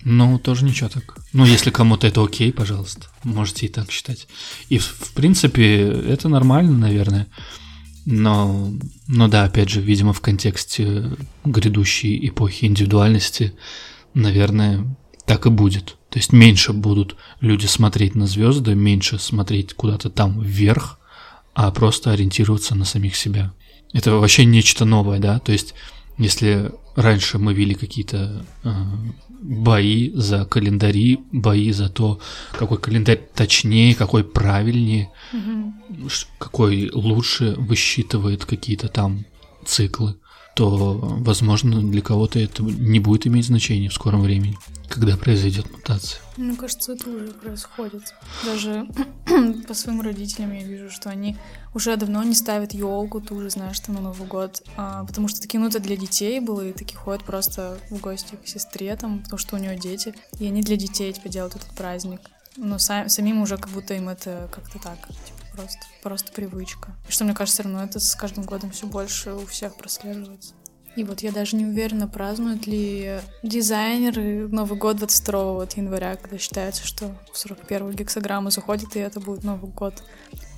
[0.03, 1.17] Ну, тоже ничего так.
[1.31, 4.27] Ну, если кому-то это окей, пожалуйста, можете и так считать.
[4.69, 7.27] И, в принципе, это нормально, наверное.
[8.05, 8.71] Но,
[9.07, 11.15] но да, опять же, видимо, в контексте
[11.45, 13.53] грядущей эпохи индивидуальности,
[14.15, 14.85] наверное,
[15.25, 15.97] так и будет.
[16.09, 20.99] То есть меньше будут люди смотреть на звезды, меньше смотреть куда-то там вверх,
[21.53, 23.53] а просто ориентироваться на самих себя.
[23.93, 25.39] Это вообще нечто новое, да?
[25.39, 25.75] То есть
[26.17, 28.71] если раньше мы вели какие-то э,
[29.41, 32.19] бои за календари, бои за то,
[32.57, 35.73] какой календарь точнее, какой правильнее, угу.
[36.37, 39.25] какой лучше высчитывает какие-то там
[39.65, 40.15] циклы,
[40.53, 44.57] то, возможно, для кого-то это не будет иметь значения в скором времени,
[44.89, 46.21] когда произойдет мутация.
[46.35, 48.13] Мне кажется, это уже происходит.
[48.45, 48.85] Даже
[49.67, 51.37] по своим родителям я вижу, что они
[51.73, 55.41] уже давно не ставят елку ту же, знаешь, что на Новый год, а, потому что
[55.41, 59.19] такие, ну, это для детей было, и такие ходят просто в гости к сестре, там,
[59.19, 62.19] потому что у нее дети, и они для детей, типа, делают этот праздник.
[62.57, 64.97] но сам, самим уже как будто им это как-то так,
[65.53, 66.95] просто, просто привычка.
[67.07, 70.53] И что, мне кажется, все равно это с каждым годом все больше у всех прослеживается.
[70.97, 76.37] И вот я даже не уверена, празднуют ли дизайнеры Новый год 22 вот января, когда
[76.37, 80.03] считается, что в 41 гексограмму заходит, и это будет Новый год.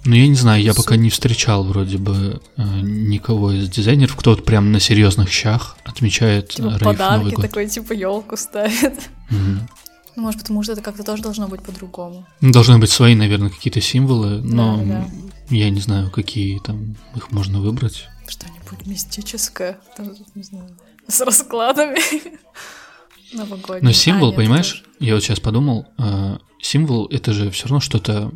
[0.06, 4.32] Ну, я не знаю, я пока не встречал вроде бы э, никого из дизайнеров, кто
[4.32, 7.46] вот прям на серьезных щах отмечает типа рейв подарки Новый год.
[7.46, 9.10] такой, типа елку ставит.
[9.30, 9.70] Мгм.
[10.16, 12.26] Ну, может, потому что это как-то тоже должно быть по-другому.
[12.42, 15.08] Ну, Должны быть свои, наверное, какие-то символы, но Да, да.
[15.56, 18.08] я не знаю, какие там их можно выбрать.
[18.28, 20.70] Что-нибудь мистическое, там, не знаю,
[21.08, 22.00] с раскладами.
[23.34, 23.82] Новогодний.
[23.82, 27.80] Но А, символ, нет, понимаешь, я вот сейчас подумал, э, символ это же все равно
[27.80, 28.32] что-то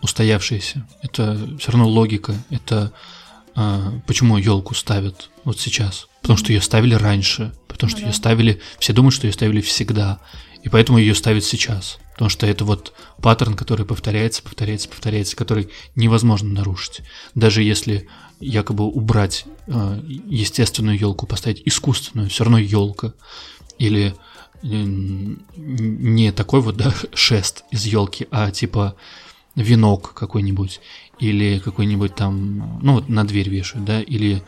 [0.00, 0.86] устоявшееся.
[1.02, 2.34] Это все равно логика.
[2.48, 2.92] Это
[3.54, 6.08] э, почему елку ставят вот сейчас?
[6.22, 8.06] Потому что ее ставили раньше, потому Ну что да.
[8.08, 10.20] ее ставили, все думают, что ее ставили всегда,
[10.62, 11.98] и поэтому ее ставят сейчас.
[12.12, 12.92] Потому что это вот
[13.22, 17.00] паттерн, который повторяется, повторяется, повторяется, который невозможно нарушить.
[17.34, 18.08] Даже если
[18.40, 23.14] якобы убрать э, естественную елку, поставить искусственную, все равно елка.
[23.78, 24.14] Или
[24.62, 28.96] м, не такой вот да, шест из елки, а типа
[29.56, 30.80] венок какой-нибудь,
[31.18, 34.42] или какой-нибудь там, ну вот на дверь вешают, да, или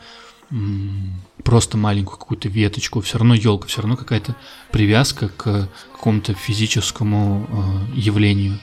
[1.43, 4.35] просто маленькую какую-то веточку, все равно елка, все равно какая-то
[4.71, 8.59] привязка к какому-то физическому э, явлению.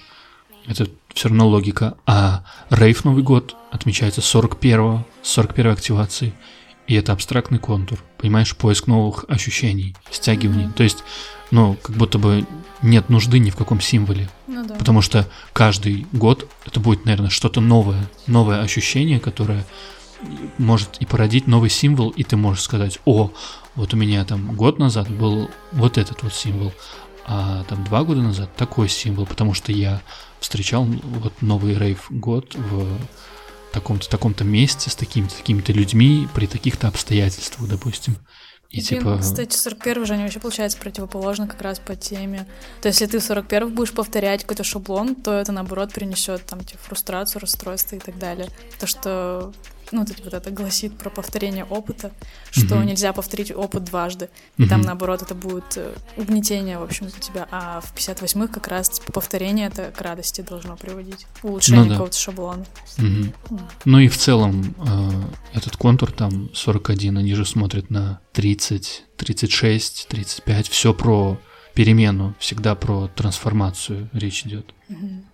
[0.67, 1.97] Это все равно логика.
[2.07, 6.33] А рейв Новый год отмечается 41 41 активации.
[6.87, 10.69] И это абстрактный контур, понимаешь, поиск новых ощущений, стягиваний.
[10.75, 11.05] То есть,
[11.53, 12.45] ну, как будто бы
[12.83, 14.29] нет нужды ни в каком символе.
[14.49, 14.75] Ну да.
[14.75, 19.65] Потому что каждый год это будет, наверное, что-то новое, новое ощущение, которое
[20.59, 23.31] может и породить новый символ, и ты можешь сказать, о,
[23.75, 26.73] вот у меня там год назад был вот этот вот символ,
[27.27, 30.03] а там два года назад такой символ, потому что я
[30.41, 32.87] встречал вот новый рейв год в
[33.73, 38.17] таком-то таком-то месте с такими-то такими-то людьми при таких-то обстоятельствах, допустим.
[38.71, 42.47] И Блин, типа Кстати, 41 же они вообще получается противоположно как раз по теме.
[42.81, 46.65] То есть, если ты в 41 будешь повторять какой-то шаблон, то это наоборот принесет там
[46.65, 48.49] типа фрустрацию, расстройство и так далее.
[48.79, 49.53] То, что
[49.93, 52.13] ну, вот, вот это гласит про повторение опыта,
[52.51, 52.87] что Мгм.
[52.87, 54.29] нельзя повторить опыт дважды.
[54.59, 57.49] И там, наоборот, это будет э, угнетение, в общем, для тебя.
[57.51, 61.27] А в 58-х как раз типа, повторение это к радости должно приводить.
[61.43, 61.95] Улучшение Ну да.
[61.95, 62.65] какого-то шаблона.
[62.99, 63.33] Мгм.
[63.51, 63.61] М.
[63.85, 70.07] Ну и в целом э, этот контур там 41, они же смотрят на 30, 36,
[70.09, 71.39] 35, все про
[71.75, 74.73] перемену, всегда про трансформацию речь идет.
[74.89, 75.25] Мгм.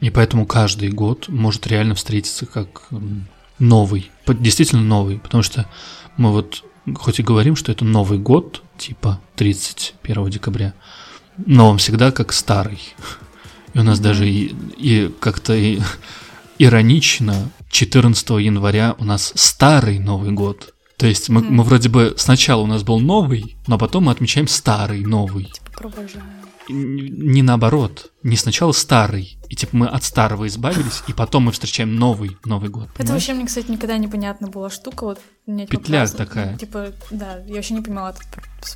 [0.00, 2.88] И поэтому каждый год может реально встретиться как
[3.58, 5.66] новый, действительно новый, потому что
[6.16, 6.64] мы вот
[6.96, 10.74] хоть и говорим, что это Новый год, типа 31 декабря,
[11.36, 12.80] но он всегда как старый.
[13.74, 14.04] И у нас Мгм.
[14.04, 15.80] даже и, и как-то и
[16.58, 20.74] иронично 14 января у нас старый Новый год.
[20.96, 21.54] То есть мы, Мгм.
[21.56, 25.44] мы вроде бы сначала у нас был новый, но потом мы отмечаем старый новый.
[25.46, 26.26] Типа провожаем.
[26.72, 31.96] Не наоборот, не сначала старый, и типа мы от старого избавились, и потом мы встречаем
[31.96, 32.84] новый Новый год.
[32.84, 33.22] Это понимаешь?
[33.22, 35.04] вообще мне, кстати, никогда непонятна была штука.
[35.04, 36.52] Вот мне типа, Петля праздник- такая.
[36.52, 38.20] ну, Типа, да, я вообще не понимала, это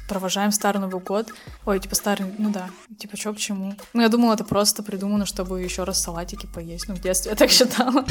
[0.08, 1.28] провожаем Старый Новый год.
[1.64, 3.74] Ой, типа старый, ну да, типа чё к чему.
[3.94, 6.88] Ну я думала, это просто придумано, чтобы еще раз салатики поесть.
[6.88, 8.04] Ну в детстве я так считала.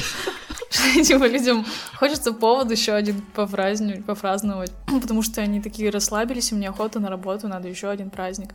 [0.69, 4.71] Что, Типа людям хочется повод еще один попразднуть, попраздновать.
[5.02, 8.50] Потому что они такие расслабились, и мне охота на работу, надо еще один праздник.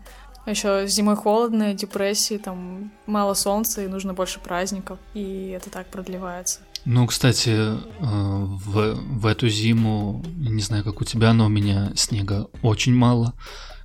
[0.46, 4.98] А еще зимой холодно, депрессии, там мало солнца, и нужно больше праздников.
[5.14, 6.61] И это так продлевается.
[6.87, 11.92] Ну, кстати, э, в, в эту зиму, не знаю, как у тебя, но у меня
[11.94, 13.35] снега очень мало.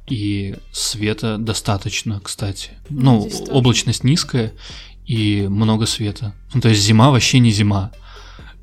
[0.08, 2.72] И света достаточно, кстати.
[2.89, 3.52] Ну, Ну, здесь тоже.
[3.52, 4.54] облачность низкая
[5.06, 6.34] и много света.
[6.54, 7.91] Ну, то есть зима вообще не зима.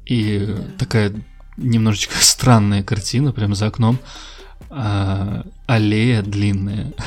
[0.07, 0.63] И Да.
[0.79, 1.13] такая
[1.59, 3.99] немножечко странная картина прямо за окном.
[4.71, 6.93] А, аллея длинная.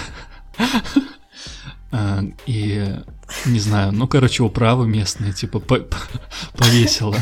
[1.92, 2.94] А, И
[3.46, 5.98] не знаю, ну, короче, управа местная, типа, по- по-
[6.58, 7.18] повесила.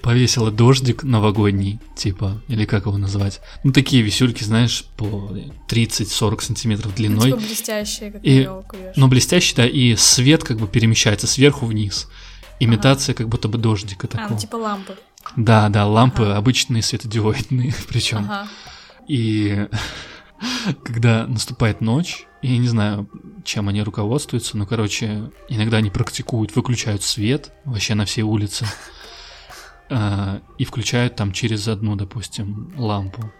[0.00, 3.40] Повесила дождик новогодний, типа, или как его назвать.
[3.62, 5.30] Ну, такие висюльки, знаешь, по
[5.68, 7.30] 30-40 сантиметров Ну, длиной.
[7.30, 8.48] типа блестящие, как И-.
[8.96, 12.08] Но блестящий, да, и свет как бы перемещается сверху вниз.
[12.58, 14.40] Имитация как будто бы дождика А, ну такого.
[14.40, 14.96] типа лампы.
[15.36, 16.36] Да, да, лампы Ага.
[16.38, 18.18] обычные светодиодные, причем.
[18.18, 18.48] Ага.
[19.06, 19.66] И
[20.84, 23.08] когда наступает ночь, я не знаю,
[23.44, 28.66] чем они руководствуются, но, короче, иногда они практикуют, выключают свет вообще на всей улице
[29.90, 33.32] а, и включают там через одну, допустим, лампу.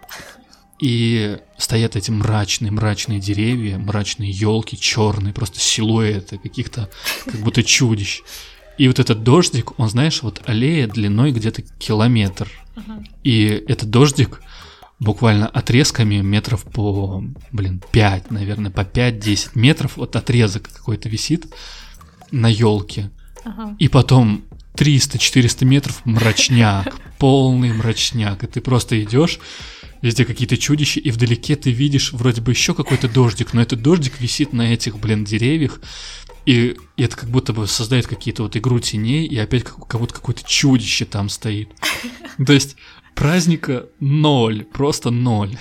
[0.79, 6.89] И стоят эти мрачные, мрачные деревья, мрачные елки, черные, просто силуэты каких-то,
[7.25, 8.21] как будто чудищ.
[8.77, 12.49] И вот этот дождик, он, знаешь, вот аллея длиной где-то километр.
[12.75, 13.03] Ага.
[13.23, 14.41] И этот дождик
[15.03, 21.45] буквально отрезками метров по, блин, 5, наверное, по 5-10 метров, вот отрезок какой-то висит
[22.31, 23.11] на елке.
[23.43, 23.75] Ага.
[23.77, 24.43] И потом
[24.75, 28.43] 300-400 метров мрачняк, полный мрачняк.
[28.43, 29.39] И ты просто идешь,
[30.01, 34.19] везде какие-то чудища, и вдалеке ты видишь вроде бы еще какой-то дождик, но этот дождик
[34.19, 35.79] висит на этих, блин, деревьях.
[36.45, 40.01] И, и это как будто бы создает какие-то вот игру теней, и опять как, как
[40.01, 41.69] будто какое-то чудище там стоит.
[42.45, 42.75] То есть
[43.15, 45.57] праздника ноль, просто ноль.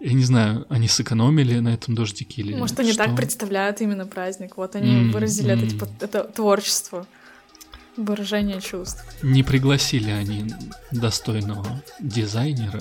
[0.00, 3.04] Я не знаю, они сэкономили на этом дождике или Может, они что?
[3.04, 4.56] так представляют именно праздник.
[4.56, 5.68] Вот они М, выразили это, м.
[5.70, 7.06] типа, это творчество,
[7.96, 9.04] выражение чувств.
[9.22, 10.52] Не пригласили они
[10.92, 12.80] достойного дизайнера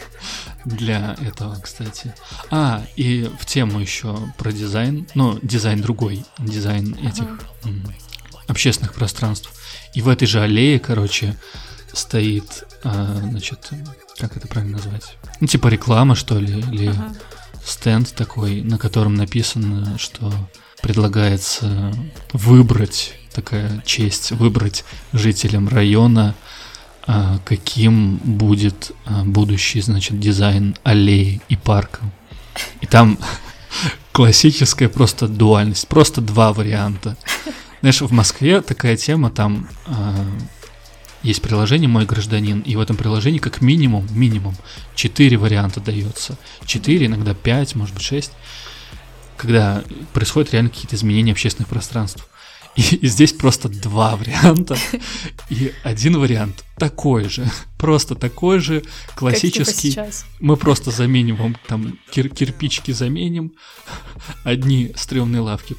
[0.64, 2.12] для этого, кстати.
[2.50, 7.26] А, и в тему еще про дизайн, ну, дизайн другой, дизайн этих
[8.48, 9.52] общественных пространств.
[9.94, 11.36] И в этой же аллее, короче,
[11.92, 13.70] стоит, а, значит,
[14.18, 15.16] как это правильно назвать?
[15.40, 17.14] Ну, типа реклама, что ли, или Ага.
[17.64, 20.32] стенд такой, на котором написано, что
[20.82, 21.92] предлагается
[22.32, 26.34] выбрать, такая честь, выбрать жителям района,
[27.06, 32.00] а, каким будет а, будущий, значит, дизайн аллеи и парка.
[32.80, 33.18] И там
[34.12, 37.16] классическая просто дуальность, просто два варианта.
[37.80, 39.68] Знаешь, в Москве такая тема, там
[41.22, 44.56] есть приложение «Мой гражданин», и в этом приложении как минимум, минимум,
[44.94, 46.38] четыре варианта дается.
[46.64, 48.32] Четыре, иногда пять, может быть, шесть,
[49.36, 52.26] когда происходят реально какие-то изменения общественных пространств.
[52.76, 54.78] И, и здесь просто два варианта.
[55.48, 59.90] И один вариант такой же, просто такой же, типа классический.
[59.90, 60.24] сейчас.
[60.38, 63.52] Мы просто заменим вам там кир- кирпичики заменим,
[64.44, 65.76] одни стрёмные лавки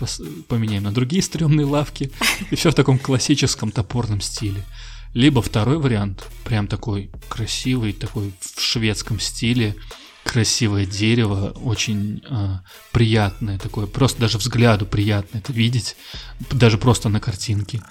[0.47, 2.11] поменяем на другие стрёмные лавки,
[2.51, 4.63] и все в таком классическом топорном стиле.
[5.13, 9.75] Либо второй вариант, прям такой красивый, такой в шведском стиле,
[10.23, 15.95] красивое дерево, очень а, приятное такое, просто даже взгляду приятно это видеть,
[16.51, 17.81] даже просто на картинке.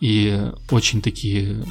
[0.00, 1.64] И очень такие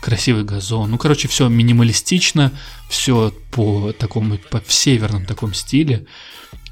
[0.00, 0.90] красивый газон.
[0.90, 2.52] Ну, короче, все минималистично,
[2.88, 6.06] все по такому, по северном таком стиле.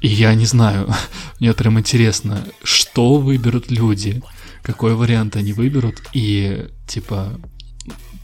[0.01, 0.93] И я не знаю,
[1.39, 4.21] мне прям интересно, что выберут люди,
[4.65, 7.39] какой вариант они выберут, и типа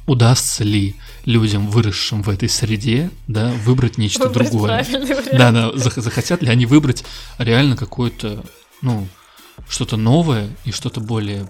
[0.08, 4.86] удастся ли людям, выросшим в этой среде, да, выбрать нечто Выбрать другое.
[5.32, 7.06] Да, да, зах- захотят ли они выбрать
[7.38, 8.44] реально какое-то,
[8.82, 9.08] ну,
[9.70, 11.48] что-то новое и что-то более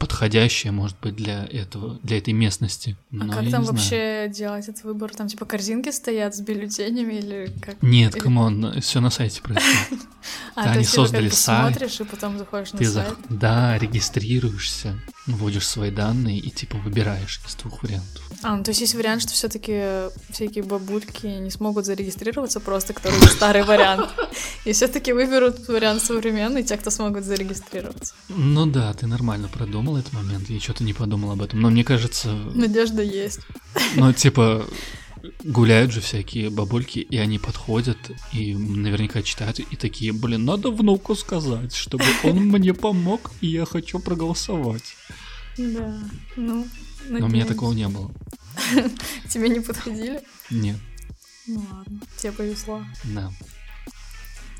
[0.00, 2.96] подходящее, может быть, для этого, для этой местности.
[3.12, 3.66] А Но как я там знаю.
[3.66, 5.14] вообще делать этот выбор?
[5.14, 7.80] Там типа корзинки стоят с бюллетенями или как?
[7.82, 10.02] Нет, или- come on, все на сайте происходит.
[10.54, 11.74] А, они создали как ты сайт.
[11.74, 13.14] смотришь и потом заходишь на сайт.
[13.30, 15.00] да, регистрируешься,
[15.34, 18.22] вводишь свои данные и типа выбираешь из двух вариантов.
[18.42, 23.20] А, ну то есть есть вариант, что все-таки всякие бабульки не смогут зарегистрироваться просто, которые
[23.28, 24.08] старый вариант.
[24.64, 28.14] И все-таки выберут вариант современный, те, кто смогут зарегистрироваться.
[28.28, 31.60] Ну да, ты нормально продумал этот момент, я что-то не подумал об этом.
[31.60, 33.40] Но мне кажется, Надежда есть.
[33.96, 34.66] Ну, типа,
[35.44, 37.98] гуляют же всякие бабульки, и они подходят,
[38.32, 43.64] и наверняка читают, и такие, блин, надо внуку сказать, чтобы он мне помог, и я
[43.64, 44.94] хочу проголосовать.
[45.56, 46.02] Да,
[46.36, 46.66] ну,
[47.08, 48.10] Но у меня такого не было.
[49.28, 50.20] Тебе не подходили?
[50.50, 50.76] Нет,
[51.46, 52.84] Ну ладно, тебе повезло.
[53.04, 53.32] да.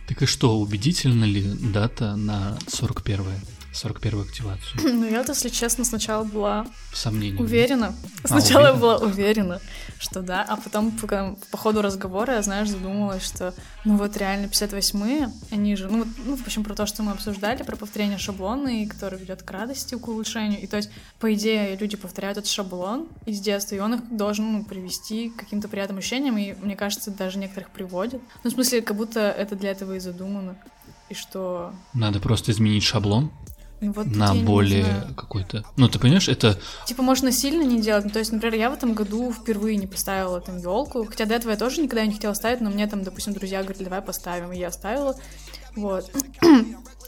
[0.09, 3.25] Так и что, убедительна ли дата на 41
[3.73, 4.81] 41 активацию?
[5.01, 7.41] Ну, я, вот, если честно, сначала была Сомнения.
[7.41, 7.95] уверена.
[8.25, 8.81] Сначала я уверена?
[8.81, 9.61] была уверена,
[9.99, 13.55] что да, а потом пока, по ходу разговора я, знаешь, задумалась, что
[13.85, 17.13] ну вот реально 58-е, они же, ну, вот, ну, в общем, про то, что мы
[17.13, 20.61] обсуждали, про повторение шаблона, и который ведет к радости, к улучшению.
[20.61, 24.53] И то есть, по идее, люди повторяют этот шаблон из детства, и он их должен
[24.53, 28.21] ну, привести к каким-то приятным ощущениям, и мне кажется, даже некоторых приводит.
[28.45, 30.57] Ну, в смысле, как будто это для этого и задумано.
[31.09, 31.73] И что...
[31.93, 33.33] Надо просто изменить шаблон
[33.89, 35.65] вот на более какой-то...
[35.77, 36.59] Ну, ты понимаешь, это...
[36.87, 38.05] Типа, можно сильно не делать.
[38.05, 41.05] Ну, то есть, например, я в этом году впервые не поставила там елку.
[41.07, 43.85] Хотя до этого я тоже никогда не хотела ставить, но мне там, допустим, друзья говорили,
[43.85, 45.17] давай поставим, и я ставила.
[45.77, 46.11] Вот.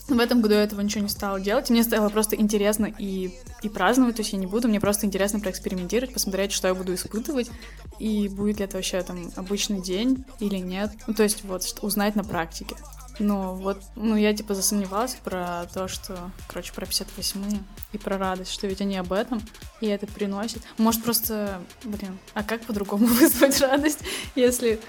[0.09, 1.71] В этом году я этого ничего не стала делать.
[1.71, 3.31] Мне стало просто интересно и,
[3.63, 4.69] и праздновать, то есть я не буду.
[4.69, 7.51] Мне просто интересно проэкспериментировать, посмотреть, что я буду испытывать,
[7.99, 10.91] и будет ли это вообще там обычный день или нет.
[11.07, 12.77] Ну, то есть вот, узнать на практике.
[13.19, 18.53] Но вот, ну, я типа засомневалась про то, что, короче, про 58-е и про радость,
[18.53, 19.43] что ведь они об этом,
[19.81, 20.63] и это приносит.
[20.79, 24.01] Может, просто, блин, а как по-другому вызвать радость,
[24.35, 24.81] если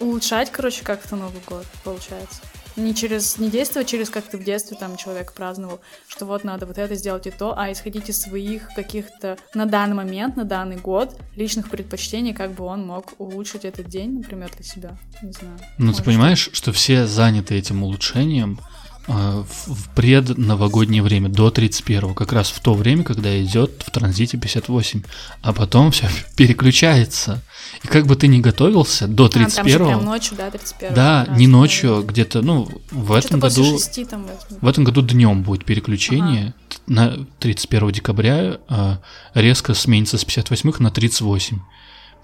[0.00, 2.42] улучшать, короче, как-то Новый год, получается?
[2.76, 6.66] Не через, не действовать через как ты в детстве там человек праздновал, что вот надо
[6.66, 10.76] вот это сделать и то, а исходить из своих каких-то на данный момент, на данный
[10.76, 14.98] год личных предпочтений, как бы он мог улучшить этот день, например, для себя.
[15.22, 15.58] Не знаю.
[15.78, 18.58] Ну, Может, ты понимаешь, что все заняты этим улучшением,
[19.06, 24.38] э, в предновогоднее время, до 31 как раз в то время, когда идет в транзите
[24.38, 25.02] 58,
[25.42, 27.42] а потом все переключается.
[27.82, 31.46] И как бы ты ни готовился до 31 а, прям ночью, да, 31 Да, не
[31.46, 33.64] ночью, а где-то, ну, в этом году...
[33.64, 34.26] 6, там,
[34.60, 36.54] в этом году днем будет переключение.
[36.70, 36.82] Ага.
[36.86, 39.00] На 31 декабря а,
[39.34, 41.58] резко сменится с 58 на 38.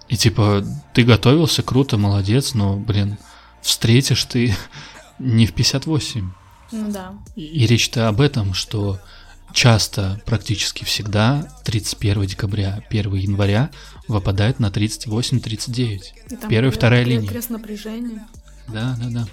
[0.08, 3.18] И типа, ты готовился, круто, молодец, но, блин,
[3.62, 4.54] встретишь ты
[5.18, 6.30] не в 58.
[6.70, 7.14] Ну да.
[7.34, 8.98] И, и речь-то об этом, что
[9.52, 13.70] часто, практически всегда, 31 декабря, 1 января
[14.08, 16.48] выпадает на 38-39.
[16.48, 17.28] Первая вторая крест, линия.
[17.28, 18.26] Крест напряжения.
[18.68, 19.28] Да, да, да.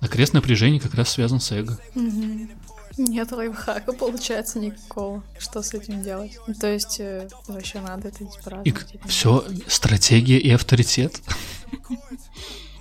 [0.00, 1.78] А крест напряжения как раз связан с эго.
[1.94, 2.48] Угу.
[2.96, 5.24] Нет лайфхака, получается, никакого.
[5.38, 6.38] Что с этим делать?
[6.46, 8.66] Ну, то есть, э, вообще надо это праздновать.
[8.66, 8.74] И
[9.08, 11.20] все, стратегия и авторитет.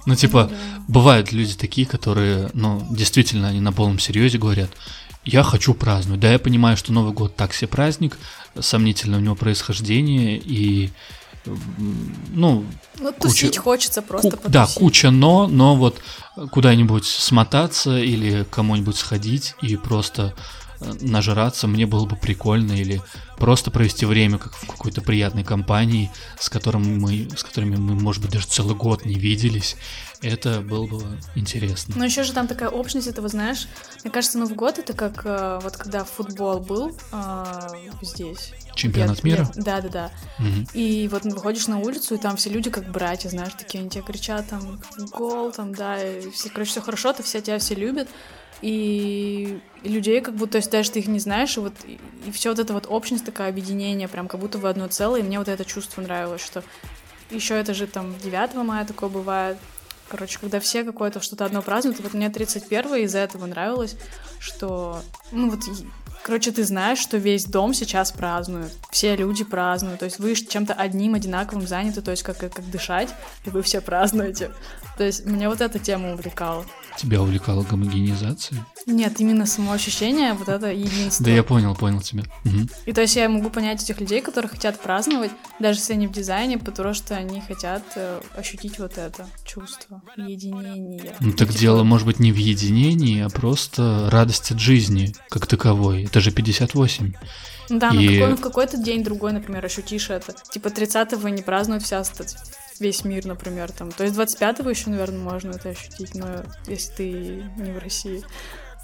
[0.06, 0.52] Ну, типа,
[0.90, 4.70] бывают люди такие, которые, ну, действительно, они на полном серьезе говорят,
[5.24, 6.20] я хочу праздновать.
[6.20, 8.18] Да, я понимаю, что Новый год так себе праздник,
[8.60, 10.92] сомнительно у него происхождение и
[11.46, 12.66] ну,
[13.00, 16.00] ну тусить куча, хочется просто ку- Да, куча но, но вот
[16.52, 20.34] куда-нибудь смотаться или кому-нибудь сходить и просто
[20.80, 23.02] э, нажраться мне было бы прикольно или
[23.38, 28.22] просто провести время как в какой-то приятной компании, с которым мы, с которыми мы, может
[28.22, 29.76] быть, даже целый год не виделись,
[30.24, 31.04] это было бы
[31.36, 31.96] интересно.
[31.98, 33.68] Но еще же там такая общность этого, знаешь,
[34.04, 37.70] мне кажется, Новый год это как э, вот когда футбол был э,
[38.02, 38.54] здесь.
[38.76, 39.52] Чемпионат я, мира?
[39.56, 40.12] да, да, да.
[40.40, 40.70] Угу.
[40.74, 44.04] И вот выходишь на улицу, и там все люди как братья, знаешь, такие, они тебе
[44.04, 48.08] кричат там гол, там, да, и все, короче, все хорошо, то все тебя все любят
[48.64, 52.32] и людей как будто, то есть даже ты их не знаешь, и вот и, и
[52.32, 55.38] все вот это вот общность такая, объединение, прям как будто в одно целое, и мне
[55.38, 56.64] вот это чувство нравилось, что
[57.30, 59.58] еще это же там 9 мая такое бывает,
[60.14, 63.96] короче, когда все какое-то что-то одно празднуют, вот мне 31 из-за этого нравилось,
[64.40, 65.02] что,
[65.32, 65.62] ну вот
[66.24, 68.72] Короче, ты знаешь, что весь дом сейчас празднует.
[68.92, 70.00] Все люди празднуют.
[70.00, 73.10] То есть вы чем-то одним одинаковым заняты, то есть как, как дышать,
[73.44, 74.52] и вы все празднуете.
[74.98, 76.64] То есть меня вот эта тема увлекала.
[76.98, 78.66] Тебя увлекала гомогенизация?
[78.86, 81.26] Нет, именно само ощущение, вот это единство.
[81.26, 82.24] Да я понял, понял тебя.
[82.46, 82.68] Угу.
[82.86, 86.12] И то есть я могу понять этих людей, которые хотят праздновать, даже если они в
[86.12, 91.16] дизайне, потому что они хотят э, ощутить вот это чувство единения.
[91.20, 91.60] Ну так типа...
[91.60, 96.04] дело может быть не в единении, а просто радость от жизни как таковой.
[96.04, 97.14] Это же 58.
[97.70, 98.20] Да, и...
[98.20, 100.34] но какой, в какой-то день другой, например, ощутишь это.
[100.52, 102.00] Типа 30-го не празднуют вся
[102.80, 103.92] весь мир, например, там.
[103.92, 107.12] То есть 25-го еще, наверное, можно это ощутить, но если ты
[107.58, 108.24] не в России.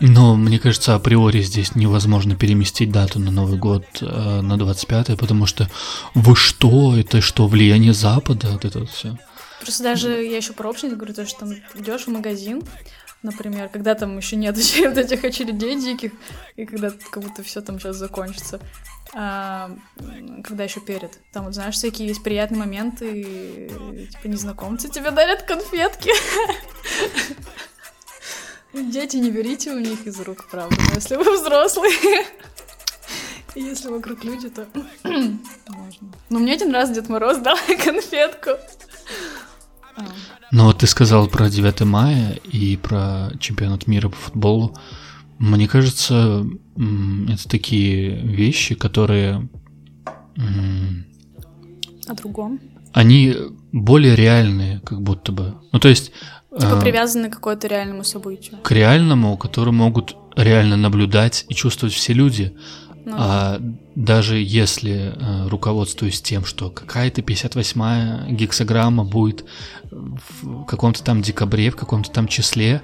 [0.02, 5.46] Но мне кажется, априори здесь невозможно переместить дату на Новый год э, на 25 потому
[5.46, 5.70] что
[6.16, 9.18] вы что, это что, влияние Запада, вот это вот все.
[9.60, 12.64] Просто даже я еще про общность говорю, то, что там идешь в магазин,
[13.24, 16.14] например, когда там еще нет вот этих очередей диких,
[16.56, 18.62] и когда как будто все там сейчас закончится
[19.14, 19.72] а,
[20.44, 21.20] когда еще перед.
[21.32, 26.12] Там, вот, знаешь, всякие есть приятные моменты, и, типа незнакомцы тебе дарят конфетки.
[28.74, 32.26] Дети, не берите у них из рук, правда, но если вы взрослые,
[33.56, 34.68] если вокруг люди, то
[35.04, 35.40] можно.
[36.30, 38.52] Но мне один раз Дед Мороз дал конфетку.
[39.96, 40.06] А.
[40.52, 44.78] Ну вот ты сказал про 9 мая и про чемпионат мира по футболу.
[45.40, 49.50] Мне кажется, это такие вещи, которые...
[52.08, 52.60] О другом?
[52.94, 53.36] Они
[53.72, 55.56] более реальные, как будто бы.
[55.72, 56.12] Ну, то есть...
[56.52, 58.58] Типа э, привязаны к какому-то реальному событию.
[58.64, 62.56] К реальному, который могут реально наблюдать и чувствовать все люди.
[63.06, 63.60] Ну, а
[63.96, 69.46] даже если э, руководствуясь тем, что какая-то 58-я гексограмма будет
[69.92, 72.82] в каком-то там декабре, в каком-то там числе,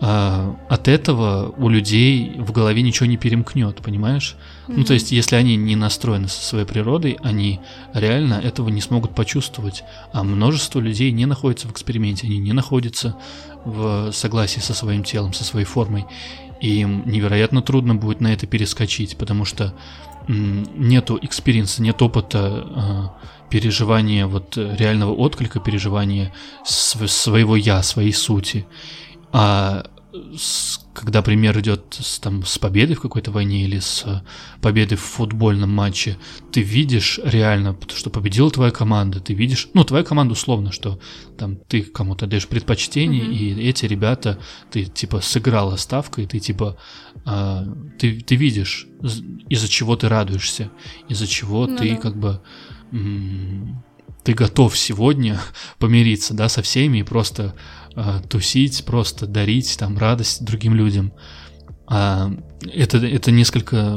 [0.00, 4.36] а, от этого у людей в голове ничего не перемкнет, понимаешь?
[4.68, 4.74] Mm-hmm.
[4.76, 7.60] Ну, то есть, если они не настроены со своей природой, они
[7.94, 9.84] реально этого не смогут почувствовать.
[10.12, 13.16] А множество людей не находятся в эксперименте, они не находятся
[13.64, 16.04] в согласии со своим телом, со своей формой.
[16.60, 19.74] И им невероятно трудно будет на это перескочить, потому что
[20.28, 26.32] нету experience а, нет опыта э, переживания вот реального отклика, переживания
[26.64, 28.66] св- своего я, своей сути.
[29.32, 29.84] А
[30.36, 34.22] с- когда пример идет с, там, с победой в какой-то войне или с э,
[34.62, 36.16] победой в футбольном матче,
[36.52, 40.98] ты видишь реально, что победила твоя команда, ты видишь, ну, твоя команда условно, что
[41.36, 43.32] там ты кому-то даешь предпочтение, Мгм.
[43.32, 44.38] и эти ребята,
[44.70, 46.78] ты типа сыграла ставкой, ты типа,
[47.26, 47.66] а,
[47.98, 48.86] ты, ты видишь,
[49.50, 50.70] из-за чего ты радуешься,
[51.10, 52.00] из-за чего Ну ты да.
[52.00, 52.40] как бы
[52.92, 53.82] м,
[54.26, 55.40] ты готов сегодня
[55.78, 57.54] помириться, да, со всеми и просто
[57.94, 61.12] а, тусить, просто дарить там радость другим людям.
[61.86, 62.32] А,
[62.74, 63.96] это, это несколько,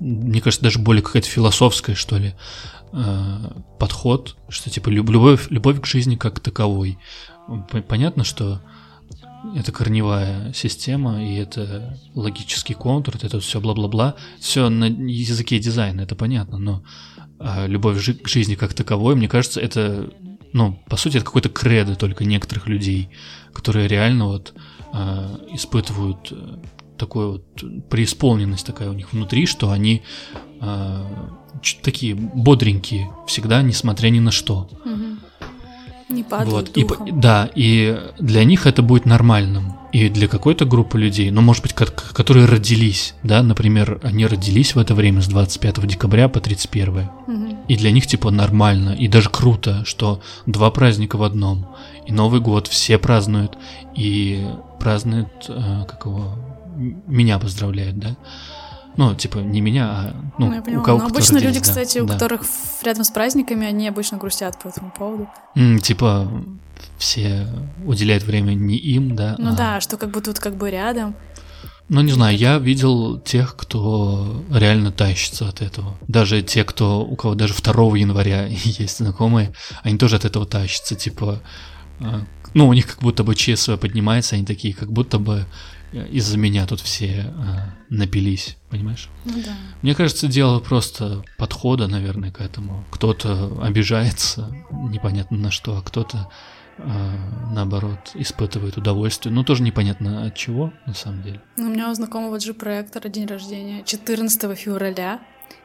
[0.00, 2.34] мне кажется, даже более какая-то философская, что ли,
[2.92, 6.96] а, подход, что типа люб- любовь, любовь к жизни как таковой.
[7.86, 8.62] Понятно, что
[9.54, 14.14] это корневая система, и это логический контур, это все бла-бла-бла.
[14.40, 16.82] Все на языке дизайна, это понятно, но
[17.66, 20.10] любовь жи- к жизни как таковой, мне кажется, это,
[20.52, 23.08] ну, по сути, это какой-то кредо только некоторых людей,
[23.52, 24.54] которые реально вот
[24.92, 26.56] а, испытывают э,
[26.98, 30.02] такую вот преисполненность такая у них внутри, что они
[30.60, 31.04] а,
[31.62, 34.68] ч- такие бодренькие всегда, несмотря ни на что.
[34.84, 35.18] Мгм.
[36.10, 37.06] Не падают Вот, и, духом.
[37.06, 39.74] по- да, и для них это будет нормальным.
[39.94, 44.74] И для какой-то группы людей, ну, может быть, ко- которые родились, да, например, они родились
[44.74, 47.08] в это время с 25 декабря по 31.
[47.28, 47.58] Мгм.
[47.68, 51.66] И для них, типа, нормально и даже круто, что два праздника в одном.
[52.06, 53.56] И Новый год все празднуют,
[53.94, 54.44] и
[54.80, 56.34] празднуют, э, как его,
[57.06, 58.16] меня поздравляют, да?
[58.96, 61.66] Ну, типа, не меня, а, ну, Ну, я у кого Но кто обычно люди, родились,
[61.68, 62.14] да, кстати, у да.
[62.14, 65.28] которых в- рядом с праздниками, они обычно грустят по этому поводу.
[65.54, 66.28] М, Типа,
[66.98, 67.46] все
[67.84, 69.36] уделяют время не им, да?
[69.38, 71.14] Ну а- да, что как бы тут как бы рядом.
[71.90, 75.98] Ну, не знаю, я видел тех, кто реально тащится от этого.
[76.08, 80.94] Даже те, кто, у кого даже 2 января есть знакомые, они тоже от этого тащатся,
[80.94, 81.42] типа...
[82.00, 82.22] а,
[82.54, 85.44] Ну, у них как будто бы ЧСВ поднимается, они такие, как будто бы
[85.92, 89.10] э, из-за меня тут все а, напились, понимаешь?
[89.26, 89.52] Ну да.
[89.82, 92.82] Мне кажется, дело просто подхода, наверное, к этому.
[92.92, 96.30] Кто-то обижается, непонятно на что, а кто-то,
[96.78, 99.32] наоборот, испытывает удовольствие.
[99.32, 101.40] Ну, тоже непонятно от чего, на самом деле.
[101.56, 105.20] Ну, у меня у знакомого G-проектора день рождения 14 февраля,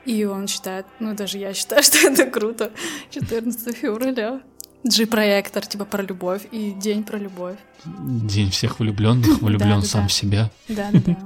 [0.06, 2.72] и он считает, ну даже я считаю, что это круто,
[3.12, 4.42] 14 февраля.
[4.84, 7.58] G-проектор, типа про любовь, и день про любовь.
[7.86, 10.50] День всех влюбленных, влюблен сам в себя.
[10.70, 11.18] Да, да, да.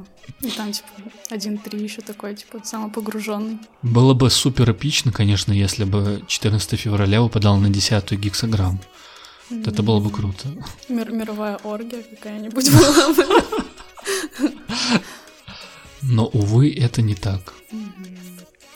[0.42, 0.88] И там, типа,
[1.30, 3.60] 1-3 еще такой, типа, самопогруженный.
[3.82, 8.80] Было бы супер эпично, конечно, если бы 14 февраля выпадал на 10 гексограмм.
[9.50, 10.48] Вот это было бы круто.
[10.90, 13.26] Мир- мировая оргия какая-нибудь была бы.
[16.02, 17.54] Но, увы, это не так.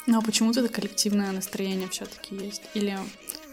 [0.05, 2.61] Ну а почему-то это коллективное настроение все-таки есть.
[2.73, 2.97] Или,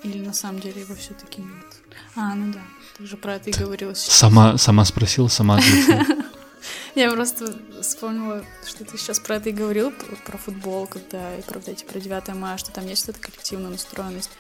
[0.05, 1.67] или на самом деле его все-таки нет.
[2.15, 2.61] А, ну да.
[2.97, 4.15] Ты же про это и говорила сейчас.
[4.15, 6.05] Сама, сама спросила, сама ответила.
[6.95, 9.93] Я просто вспомнила, что ты сейчас про это и говорил,
[10.25, 14.31] про, футбол, когда и про эти про 9 мая, что там есть эта коллективная настроенность.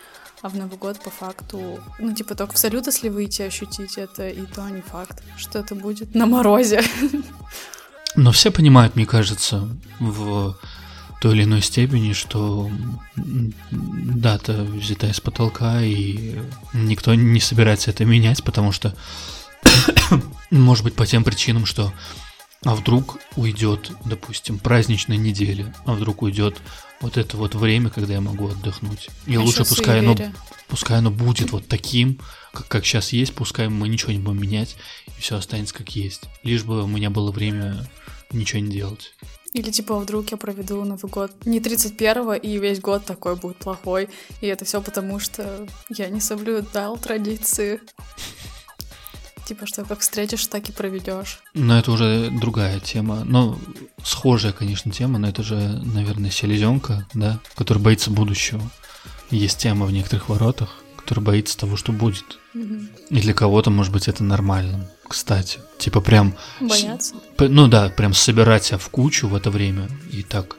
[0.44, 4.28] А в Новый год по факту, ну типа только в салют, если выйти ощутить это,
[4.28, 6.82] и то не факт, что это будет на морозе.
[8.14, 9.66] Но все понимают, мне кажется,
[10.00, 10.54] в
[11.22, 12.70] той или иной степени, что
[13.16, 16.38] дата взята из потолка, и
[16.74, 18.94] никто не собирается это менять, потому что,
[20.50, 21.90] может быть, по тем причинам, что
[22.66, 26.60] а вдруг уйдет, допустим, праздничная неделя, а вдруг уйдет
[27.00, 29.10] вот это вот время, когда я могу отдохнуть.
[29.26, 30.16] И А лучше пускай оно,
[30.68, 32.20] пускай оно будет вот таким,
[32.52, 34.76] как, как сейчас есть, пускай мы ничего не будем менять,
[35.06, 36.22] и все останется как есть.
[36.42, 37.86] Лишь бы у меня было время
[38.32, 39.14] ничего не делать.
[39.54, 44.08] Или типа вдруг я проведу Новый год не 31-го, и весь год такой будет плохой.
[44.40, 47.80] И это все потому, что я не соблюдал традиции.
[49.46, 51.40] Типа, что как встретишь, так и проведешь.
[51.54, 53.24] Но это уже другая тема.
[53.24, 53.58] Ну,
[54.02, 58.62] схожая, конечно, тема, но это же, наверное, селезенка, да, который боится будущего.
[59.30, 62.24] Есть тема в некоторых воротах, который боится того, что будет.
[62.54, 62.88] Мгм.
[63.10, 65.58] И для кого-то, может быть, это нормально, кстати.
[65.78, 66.34] Типа прям...
[66.60, 67.14] Бояться.
[67.36, 70.56] П- Ну да, прям собирать себя в кучу в это время и так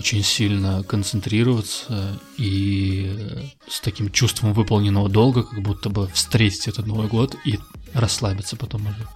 [0.00, 6.86] очень сильно концентрироваться и э, с таким чувством выполненного долга, как будто бы встретить этот
[6.86, 7.58] Новый год и
[7.92, 9.06] расслабиться потом уже.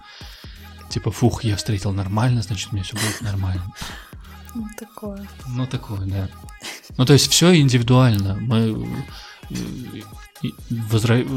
[0.89, 3.63] Типа, фух, я встретил нормально, значит, у меня все будет нормально.
[4.53, 5.27] Вот такое.
[5.47, 6.29] Ну, такое, да.
[6.97, 8.37] Ну, то есть все индивидуально.
[8.39, 8.87] Мы
[9.49, 9.55] э,
[10.69, 11.27] возра-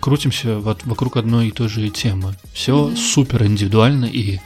[0.00, 2.36] крутимся вот вокруг одной и той же темы.
[2.54, 2.96] Все Мгм.
[2.96, 4.38] супер индивидуально, и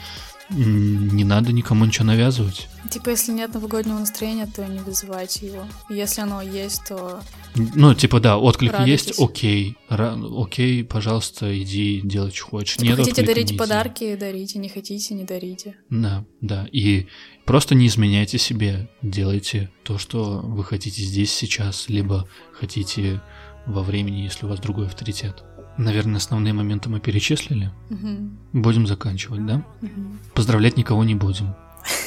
[0.50, 2.68] не надо никому ничего навязывать.
[2.90, 5.64] Типа, если нет новогоднего настроения, то не вызывайте его.
[5.90, 7.20] Если оно есть, то...
[7.54, 9.06] Ну, типа, да, отклик Радуйтесь.
[9.06, 9.76] есть, окей.
[9.90, 12.76] Ра- окей, пожалуйста, иди, делай, что хочешь.
[12.76, 13.58] Типа, нет хотите отклика, дарить не иди.
[13.58, 15.76] подарки, дарите, не хотите, не дарите.
[15.90, 16.68] Да, да.
[16.70, 17.06] И
[17.44, 18.88] просто не изменяйте себе.
[19.02, 23.20] Делайте то, что вы хотите здесь, сейчас, либо хотите
[23.66, 25.42] во времени, если у вас другой авторитет.
[25.78, 27.70] Наверное, основные моменты мы перечислили.
[27.90, 29.62] Мгм, Будем заканчивать, да?
[29.82, 30.18] мгм.
[30.34, 31.54] Поздравлять никого не будем.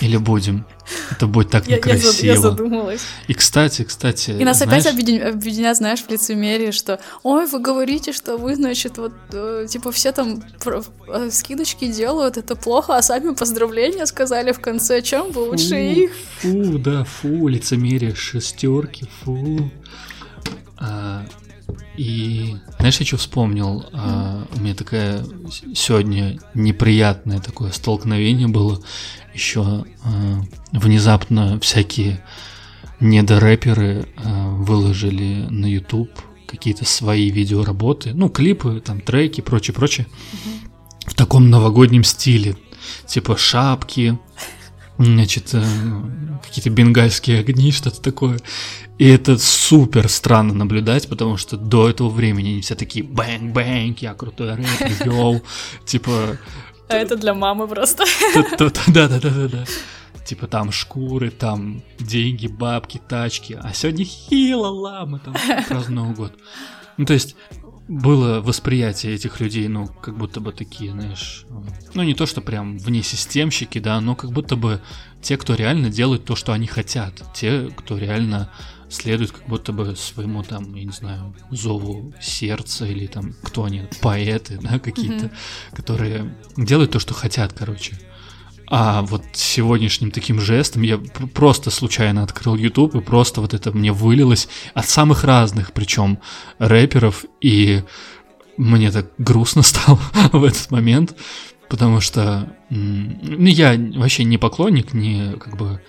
[0.01, 0.65] Или будем.
[1.11, 2.25] Это будет так Я, я некрасиво.
[2.33, 3.01] я задумалась.
[3.29, 7.59] И кстати, кстати, И нас знаешь, опять объедин- объединят, знаешь, в лицемерии, что «Ой, вы
[7.61, 12.97] говорите, что вы, значит, вот, э, типа, все там про- э, скидочки делают, это плохо,
[12.97, 18.15] а сами поздравления сказали в конце, чем вы лучше Фу, их?» Фу, да, фу, лицемерие,
[18.15, 19.71] шестерки, фу.
[20.77, 21.23] А,
[21.97, 23.85] и знаешь, я что вспомнил?
[23.93, 25.23] А, у меня такая
[25.73, 28.81] сегодня неприятное такое столкновение было.
[29.33, 30.41] Еще а,
[30.71, 32.23] внезапно всякие
[32.99, 36.11] недорэперы а, выложили на YouTube
[36.47, 40.07] какие-то свои видеоработы, ну, клипы, там, треки, прочее, прочее,
[41.05, 42.55] в таком новогоднем стиле.
[43.05, 44.17] Типа шапки,
[45.05, 45.63] значит, э,
[46.45, 48.39] какие-то бенгальские огни, что-то такое.
[48.97, 54.13] И это супер странно наблюдать, потому что до этого времени они все такие bang-bang, я
[54.13, 55.41] крутой рэпер, yo,
[55.85, 56.37] типа...
[56.89, 58.03] А это для мамы просто.
[58.57, 59.65] Да-да-да-да-да.
[60.25, 63.57] Типа там шкуры, там деньги, бабки, тачки.
[63.59, 65.35] А сегодня хила мы там
[65.67, 66.33] празднуем Новый год.
[66.97, 67.35] Ну, то есть
[67.89, 71.45] было восприятие этих людей, ну, как будто бы такие, знаешь,
[71.95, 74.79] ну, не то, что прям вне системщики, да, но как будто бы
[75.23, 78.51] те, кто реально делают то, что они хотят, те, кто реально
[78.89, 83.83] следует как будто бы своему там, я не знаю, зову сердца или там, кто они,
[84.01, 85.31] поэты, да, какие-то, Мгм.
[85.73, 87.99] которые делают то, что хотят, короче.
[88.71, 93.71] А вот сегодняшним таким жестом я пр- просто случайно открыл YouTube и просто вот это
[93.71, 96.19] мне вылилось от самых разных, причем
[96.59, 97.83] рэперов, и
[98.57, 99.99] мне так грустно стало
[100.31, 101.15] в этот момент,
[101.67, 105.81] потому что ну, я вообще не поклонник, не как бы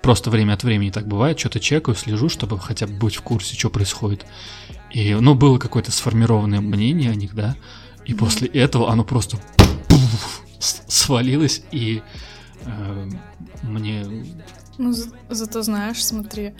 [0.00, 3.54] просто время от времени так бывает, что-то чекаю, слежу, чтобы хотя бы быть в курсе,
[3.54, 4.24] что происходит.
[4.90, 7.54] И, ну, было какое-то сформированное мнение о них, да,
[8.06, 8.18] и Мгм.
[8.24, 9.38] после этого оно просто
[10.58, 12.02] с- свалилось, и
[12.64, 13.08] э,
[13.62, 14.06] мне...
[14.78, 16.54] Ну, за- зато знаешь, смотри,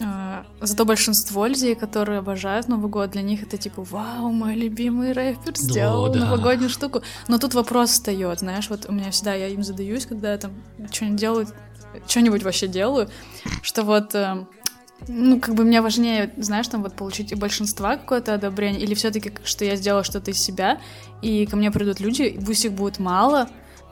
[0.00, 5.12] а, зато большинство людей, которые обожают Новый год, для них это типа, вау, мой любимый
[5.12, 6.20] рэпер сделал да.
[6.20, 7.02] новогоднюю штуку.
[7.26, 10.52] Но тут вопрос встает, знаешь, вот у меня всегда, я им задаюсь, когда я там
[10.92, 11.46] что-нибудь делаю,
[12.06, 13.08] что-нибудь вообще делаю,
[13.62, 14.46] что вот, э,
[15.06, 19.32] ну, как бы мне важнее, знаешь, там вот получить большинства какое-то одобрение, или все таки
[19.44, 20.80] что я сделала что-то из себя,
[21.22, 23.48] и ко мне придут люди, пусть их будет мало,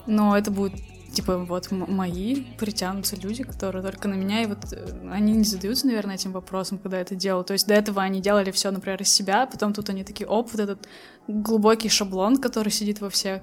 [0.07, 0.75] но это будет
[1.13, 5.87] типа вот мои притянутся люди, которые только на меня, и вот э, они не задаются,
[5.87, 7.43] наверное, этим вопросом, когда это делал.
[7.43, 10.27] То есть до этого они делали все, например, из себя, а потом тут они такие,
[10.27, 10.87] оп, вот этот
[11.27, 13.41] глубокий шаблон, который сидит во всех,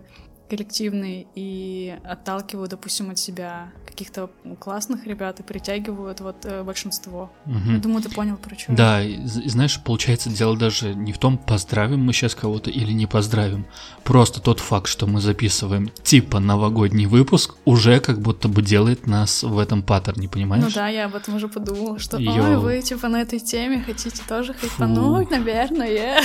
[0.50, 4.30] коллективный, и отталкивают, допустим, от себя каких-то
[4.60, 7.32] классных ребят и притягивают вот э, большинство.
[7.46, 8.74] Я думаю, ты понял, про что.
[8.74, 12.91] Да, и, и знаешь, получается, дело даже не в том, поздравим мы сейчас кого-то или
[12.91, 13.66] не поздравим.
[14.04, 19.44] Просто тот факт, что мы записываем типа новогодний выпуск, уже как будто бы делает нас
[19.44, 20.64] в этом паттерне, понимаешь?
[20.64, 22.62] Ну да, я об этом уже подумала, что ой, Йоу.
[22.62, 26.22] вы типа на этой теме хотите тоже хайпануть, наверное.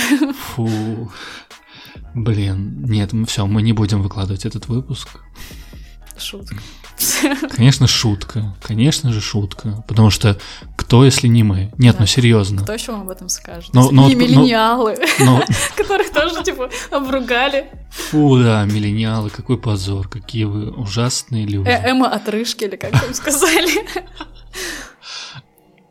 [0.55, 1.11] Фу.
[2.13, 5.09] Блин, нет, все, мы не будем выкладывать этот выпуск.
[6.17, 6.55] Шутка.
[7.55, 8.53] Конечно, шутка.
[8.61, 9.85] Конечно же, шутка.
[9.87, 10.37] Потому что
[10.75, 11.71] кто, если не мы?
[11.77, 12.01] Нет, Да.
[12.01, 12.61] ну серьезно.
[12.63, 13.73] Кто еще вам об этом скажет?
[13.73, 15.41] Но- но И вот- но- миллениалы, Но,
[15.77, 17.71] которых тоже, типа, обругали.
[17.89, 21.69] фу, да, миллениалы, какой позор, какие вы ужасные люди.
[21.69, 23.71] Э, Эма отрыжки, или как там сказали.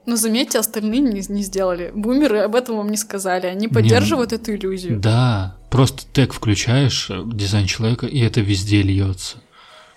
[0.09, 1.93] Но заметьте, остальные не, не сделали.
[1.95, 3.47] Бумеры об этом вам не сказали.
[3.47, 4.99] Они поддерживают эту иллюзию.
[4.99, 9.37] Да, просто тег включаешь, э, дизайн человека, и это везде льется.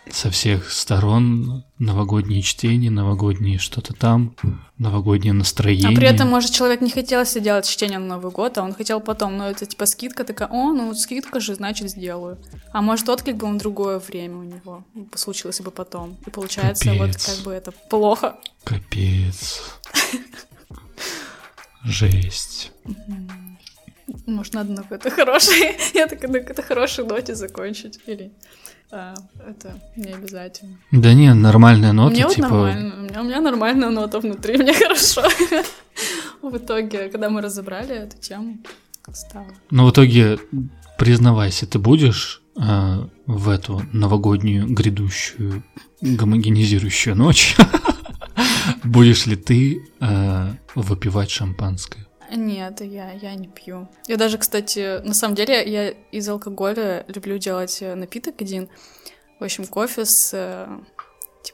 [0.09, 4.35] Со всех сторон новогодние чтения, новогодние что-то там,
[4.77, 5.89] новогоднее настроение.
[5.89, 8.73] А при этом, может, человек не хотел себе делать чтение на Новый год, а он
[8.73, 12.39] хотел потом, ну, это типа скидка такая, о, ну, скидка же, значит, сделаю.
[12.73, 14.83] А может, отклик был на другое время у него,
[15.15, 16.17] случилось бы потом.
[16.25, 17.25] И получается, вот Капец.
[17.25, 18.37] как бы это плохо.
[18.63, 19.61] Капец.
[21.83, 22.71] Жесть.
[24.25, 27.99] Может, надо на какой-то хорошей, я так на какой-то хорошей ноте закончить.
[28.07, 28.33] Или
[28.91, 29.13] а,
[29.47, 30.77] это не обязательно.
[30.91, 32.47] Да не, нормальная нота, мне вот типа...
[32.49, 35.23] нормально, у меня, у меня нормальная нота внутри, мне хорошо.
[36.41, 38.57] В итоге, когда мы разобрали эту тему,
[39.13, 39.47] стало.
[39.69, 40.39] Но в итоге,
[40.97, 45.63] признавайся, ты будешь э, в эту новогоднюю грядущую
[46.01, 47.55] гомогенизирующую ночь
[48.83, 52.07] будешь ли ты э, выпивать шампанское?
[52.34, 53.88] Нет, я, я не пью.
[54.07, 58.69] Я даже, кстати, на самом деле, я из алкоголя люблю делать э, напиток один.
[59.39, 60.67] В общем, кофе с э,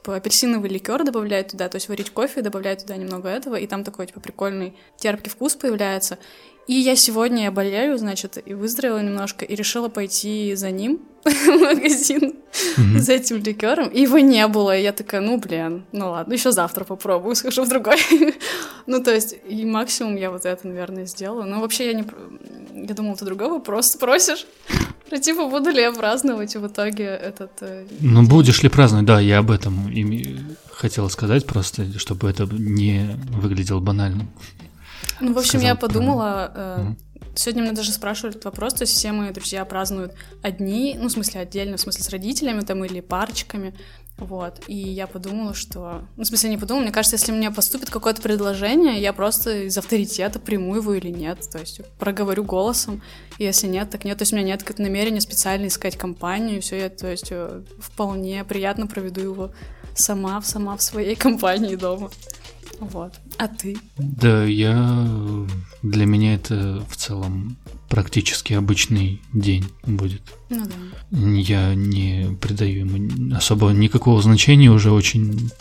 [0.07, 3.83] типа апельсиновый ликер добавляют туда, то есть варить кофе, добавляют туда немного этого, и там
[3.83, 6.17] такой, типа, прикольный терпкий вкус появляется.
[6.65, 11.47] И я сегодня я болею, значит, и выздоровела немножко, и решила пойти за ним в
[11.59, 12.99] магазин mm-hmm.
[12.99, 14.77] за этим ликером, и его не было.
[14.77, 17.97] И я такая, ну блин, ну ладно, еще завтра попробую, схожу в другой.
[18.85, 21.43] ну, то есть, и максимум я вот это, наверное, сделала.
[21.43, 22.05] Но вообще я не...
[22.73, 24.47] Я думала, ты другого просто спросишь.
[25.09, 27.51] Про типа, буду ли я праздновать в итоге этот...
[27.61, 30.37] Э, ну, будешь ли праздновать, да, я об этом и
[30.71, 34.29] хотела сказать просто, чтобы это не выглядело банальным.
[35.19, 36.93] Ну, в общем, я подумала, э,
[37.35, 41.11] сегодня меня даже спрашивали этот вопрос, то есть все мои друзья празднуют одни, ну, в
[41.11, 43.73] смысле отдельно, в смысле с родителями там или парочками,
[44.17, 46.01] вот, и я подумала, что...
[46.15, 49.77] Ну, в смысле, не подумала, мне кажется, если мне поступит какое-то предложение, я просто из
[49.77, 53.03] авторитета приму его или нет, то есть проговорю голосом,
[53.37, 56.57] и если нет, так нет, то есть у меня нет как намерения специально искать компанию,
[56.57, 59.51] и все, я, то есть э, вполне приятно проведу его
[59.93, 62.09] сама, сама в своей компании дома.
[62.79, 63.13] Вот.
[63.37, 63.77] А ты?
[63.97, 65.07] Да, я...
[65.83, 67.57] Для меня это в целом
[67.89, 70.21] практически обычный день будет.
[70.49, 71.17] Ну да.
[71.19, 75.51] Я не придаю ему особо никакого значения уже очень...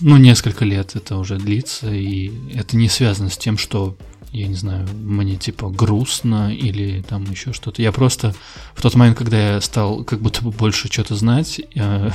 [0.00, 3.98] Ну, несколько лет это уже длится, и это не связано с тем, что
[4.32, 7.82] я не знаю, мне типа грустно или там еще что-то.
[7.82, 8.34] Я просто
[8.74, 12.14] в тот момент, когда я стал как будто бы больше что-то знать, я,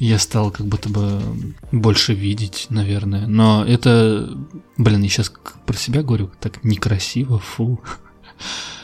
[0.00, 1.20] я стал как будто бы
[1.72, 3.26] больше видеть, наверное.
[3.26, 4.30] Но это,
[4.78, 5.30] блин, я сейчас
[5.66, 7.78] про себя говорю, так некрасиво, фу.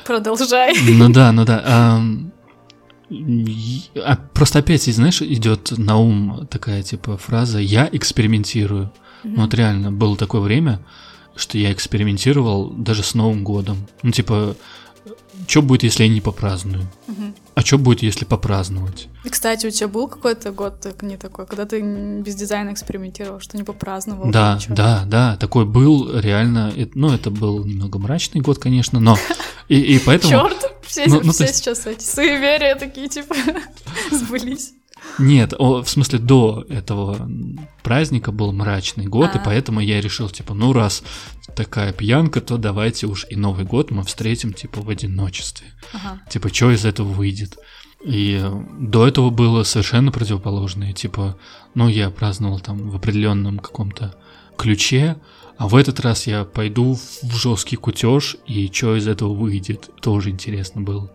[0.05, 0.75] Продолжай.
[0.87, 1.63] Ну да, ну да.
[1.65, 2.03] А,
[4.05, 8.93] а, просто опять, знаешь, идет на ум такая типа фраза «я экспериментирую».
[9.25, 9.37] Mm-hmm.
[9.37, 10.81] Вот реально, было такое время,
[11.35, 13.89] что я экспериментировал даже с Новым годом.
[14.03, 14.55] Ну, типа,
[15.47, 16.87] что будет, если я не попраздную?
[17.09, 17.35] Угу.
[17.55, 19.09] А что будет, если попраздновать?
[19.25, 23.41] И, кстати, у тебя был какой-то год так, не такой, когда ты без дизайна экспериментировал,
[23.41, 24.31] что не попраздновал?
[24.31, 26.73] Да, да, да, такой был реально.
[26.95, 29.17] Ну, это был немного мрачный год, конечно, но
[29.69, 30.31] и, и поэтому.
[30.31, 33.35] Черт, все, ну, ну, все сейчас эти суеверия такие типа
[34.13, 34.75] сбылись.
[35.19, 37.29] Нет, о, в смысле, до этого
[37.83, 39.39] праздника был мрачный год, А-а-а.
[39.39, 39.45] и а.
[39.45, 41.03] поэтому я решил, типа, ну раз
[41.55, 45.67] такая пьянка, то давайте уж и Новый год мы встретим, типа, в одиночестве.
[45.93, 46.21] Ага.
[46.29, 47.59] Типа, что из этого выйдет?
[48.05, 48.43] И
[48.79, 50.93] до этого было совершенно противоположное.
[50.93, 51.39] Типа,
[51.75, 54.15] ну, я праздновал там в определенном каком-то
[54.57, 55.17] ключе,
[55.57, 60.31] а в этот раз я пойду в жесткий кутеж, и что из этого выйдет, тоже
[60.31, 61.11] интересно было.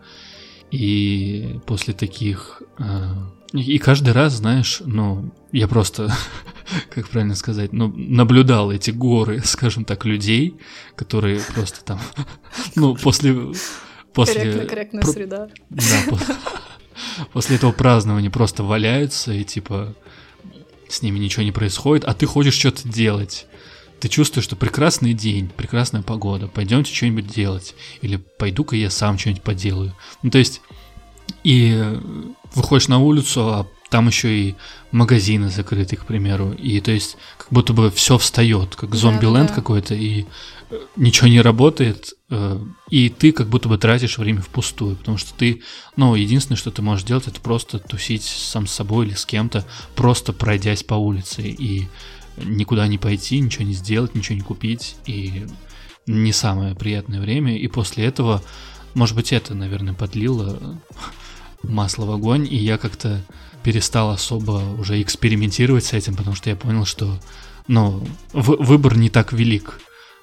[0.72, 3.14] И после таких э,
[3.54, 6.14] и каждый раз, знаешь, ну, я просто,
[6.90, 10.58] как правильно сказать, ну, наблюдал эти горы, скажем так, людей,
[10.96, 12.00] которые просто там,
[12.76, 13.36] ну, после...
[14.14, 15.50] после Корректно, корректная про, среда.
[15.70, 16.36] Да, после,
[17.34, 19.96] после этого празднования просто валяются, и типа
[20.88, 23.48] с ними ничего не происходит, а ты хочешь что-то делать.
[24.00, 27.76] Ты чувствуешь, что прекрасный день, прекрасная погода, пойдемте что-нибудь делать.
[28.02, 29.96] Или пойду-ка я сам что-нибудь поделаю.
[30.24, 30.62] Ну, то есть
[31.44, 32.00] и
[32.56, 34.56] выходишь на улицу, а там еще и
[34.92, 36.54] магазины закрыты, к примеру.
[36.54, 39.54] И то есть как будто бы все встает, как зомби-ленд да, да.
[39.54, 40.26] какой-то, и
[40.70, 45.34] э, ничего не работает, э, и ты как будто бы тратишь время впустую, потому что
[45.34, 45.62] ты,
[45.98, 49.66] ну, единственное, что ты можешь делать, это просто тусить сам с собой или с кем-то,
[49.96, 51.90] просто пройдясь по улице, и
[52.38, 55.46] никуда не пойти, ничего не сделать, ничего не купить, и
[56.08, 58.42] не самое приятное время, и после этого,
[58.94, 60.80] может быть, это, наверное, подлило
[61.64, 63.24] масло в огонь, и я как-то
[63.64, 67.20] перестал особо уже экспериментировать с этим, потому что я понял, что,
[67.68, 68.04] ну,
[68.34, 69.80] выбор не так велик.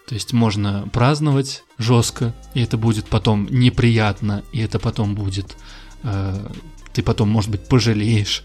[0.06, 5.56] То есть можно праздновать жестко, и это будет потом неприятно, и это потом будет...
[6.02, 6.48] Э,
[6.94, 8.42] ты потом, может быть, пожалеешь.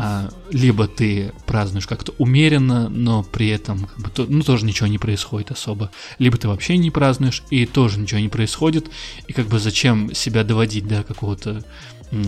[0.00, 4.86] А, либо ты празднуешь как-то умеренно, но при этом как бы, то, ну, тоже ничего
[4.86, 5.90] не происходит особо.
[6.18, 8.88] Либо ты вообще не празднуешь, и тоже ничего не происходит.
[9.26, 11.64] И как бы зачем себя доводить до какого-то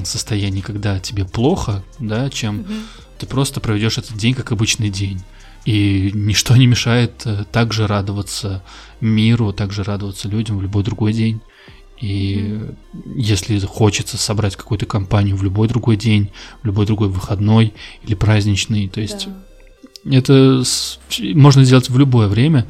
[0.04, 2.72] состоянии, когда тебе плохо, да, чем угу.
[3.18, 5.22] ты просто проведешь этот день как обычный день.
[5.64, 8.62] И ничто не мешает э, также радоваться
[9.00, 11.40] миру, также радоваться людям в любой другой день.
[12.00, 12.76] И mm
[13.14, 16.30] если хочется собрать какую-то компанию в любой другой день,
[16.62, 17.72] в любой другой выходной
[18.02, 19.28] или праздничный, то есть
[20.04, 20.16] да.
[20.16, 20.62] это
[21.34, 22.66] можно сделать в любое время,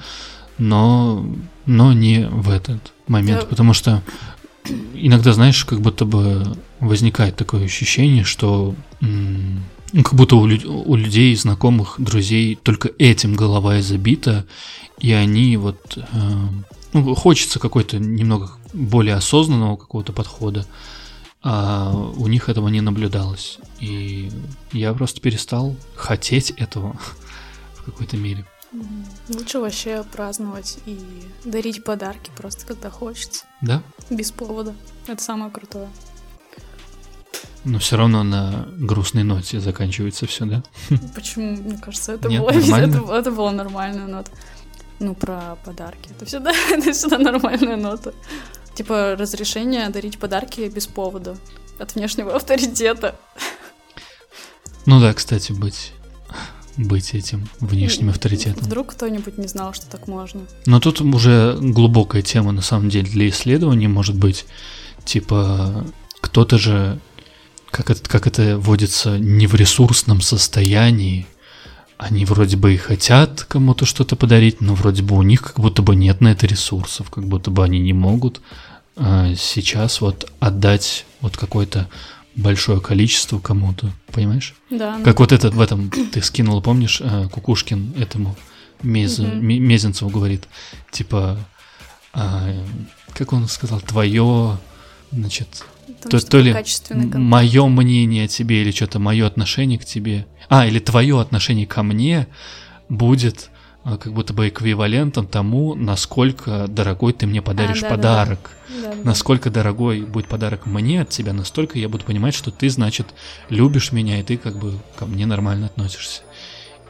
[0.58, 1.24] но,
[1.66, 3.46] но не в этот момент, да.
[3.46, 4.02] потому что
[4.94, 10.96] иногда, знаешь, как будто бы возникает такое ощущение, что ну, как будто у, люд- у
[10.96, 14.44] людей, знакомых, друзей только этим голова и забита,
[14.98, 15.96] и они вот...
[15.96, 16.02] э,
[16.92, 20.66] ну, хочется какой-то немного более осознанного какого-то подхода,
[21.42, 23.58] а у них этого не наблюдалось.
[23.80, 24.30] И
[24.72, 26.96] я просто перестал хотеть этого
[27.74, 28.44] в какой-то мере.
[29.28, 30.98] Лучше вообще праздновать и
[31.44, 33.82] дарить подарки просто когда хочется, Да?
[34.10, 34.74] без повода.
[35.08, 35.88] Это самое крутое.
[37.64, 40.62] Но все равно на грустной ноте заканчивается все, да?
[41.14, 41.56] Почему?
[41.56, 44.30] Мне кажется, это, Нет, было, это, это было нормальная нота.
[45.00, 46.10] Ну, про подарки.
[46.10, 48.12] Это всегда, это всегда нормальная нота.
[48.74, 51.36] Типа разрешение дарить подарки без повода.
[51.78, 53.16] От внешнего авторитета.
[54.86, 55.92] Ну да, кстати, быть,
[56.76, 58.62] быть этим внешним авторитетом.
[58.62, 60.42] Вдруг кто-нибудь не знал, что так можно.
[60.66, 64.46] Но тут уже глубокая тема, на самом деле, для исследований может быть.
[65.04, 65.86] Типа,
[66.20, 66.98] кто-то же,
[67.70, 71.26] как это, как это водится, не в ресурсном состоянии.
[72.00, 75.82] Они вроде бы и хотят кому-то что-то подарить, но вроде бы у них как будто
[75.82, 78.40] бы нет на это ресурсов, как будто бы они не могут
[78.96, 81.88] а, сейчас вот отдать вот какое-то
[82.36, 84.54] большое количество кому-то, понимаешь?
[84.70, 84.96] Да.
[84.98, 88.34] ну, Как вот этот в этом ты скинул, помнишь, э, Кукушкин этому
[88.82, 89.46] Мезу- Мгм.
[89.46, 90.48] Ме- Мезенцеву говорит,
[90.90, 91.38] типа,
[92.14, 92.48] а,
[93.12, 94.58] как он сказал, твое,
[95.12, 95.64] значит,
[96.00, 96.54] там то, то ли
[96.90, 101.82] мое мнение о тебе или что-то мое отношение к тебе, а, или твое отношение ко
[101.82, 102.26] мне
[102.88, 103.50] будет
[103.82, 107.96] а, как будто бы эквивалентом тому, насколько дорогой ты мне подаришь да-да-да.
[107.96, 108.50] подарок.
[108.68, 109.02] Да-да-да.
[109.04, 113.06] Насколько дорогой будет подарок мне от тебя, настолько я буду понимать, что ты, значит,
[113.48, 116.22] любишь меня, и ты как бы ко мне нормально относишься.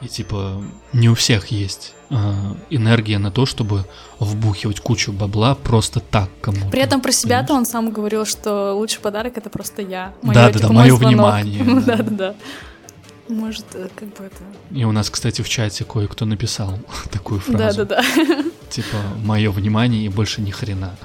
[0.01, 3.85] И типа не у всех есть а, энергия на то, чтобы
[4.19, 6.69] вбухивать кучу бабла просто так кому-то.
[6.69, 10.13] При этом про себя-то он сам говорил, что лучший подарок это просто я.
[10.23, 11.13] Да-да-да, типа, моё мой звонок.
[11.13, 11.97] внимание, да.
[11.97, 12.35] Да-да-да.
[13.29, 14.43] Может, э, как бы это...
[14.71, 16.73] И у нас, кстати, в чате кое-кто написал
[17.11, 17.85] такую фразу.
[17.85, 18.03] Да-да-да.
[18.69, 20.97] Типа, мое внимание и больше ни хрена.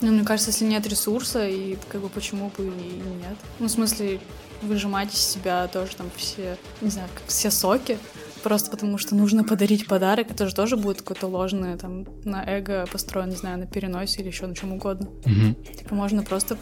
[0.00, 3.36] Ну, мне кажется, если нет ресурса, и как бы почему бы и нет.
[3.58, 4.20] Ну, в смысле,
[4.62, 7.98] выжимать из себя тоже там все, не знаю, как все соки,
[8.42, 12.86] просто потому что нужно подарить подарок, это же тоже будет какое-то ложное, там, на эго
[12.90, 15.08] построено, не знаю, на переносе или еще на чем угодно.
[15.24, 15.54] Мгм.
[15.76, 16.56] Типа можно просто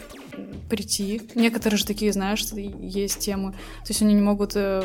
[0.69, 1.23] прийти.
[1.35, 3.53] Некоторые же такие, знаешь, есть темы.
[3.53, 4.83] То есть они не могут э,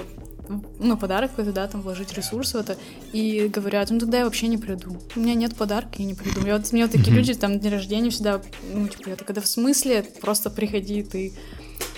[0.80, 2.78] ну, подарок какой-то, да, там, вложить ресурс в это,
[3.14, 5.00] и говорят, ну, тогда я вообще не приду.
[5.16, 6.46] У меня нет подарка, я не приду.
[6.46, 8.42] Я вот, мне вот такие люди, там, день рождения всегда,
[8.74, 11.34] ну, типа, я такая, да в смысле, просто приходи, ты...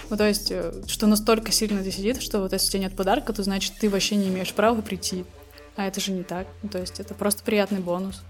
[0.10, 2.96] Ну, то есть, э, что настолько сильно здесь сидит, что вот если у тебя нет
[2.96, 5.26] подарка, то значит, ты вообще не имеешь права прийти.
[5.76, 6.48] А это же не так.
[6.62, 8.22] Ну, то есть, это просто приятный бонус.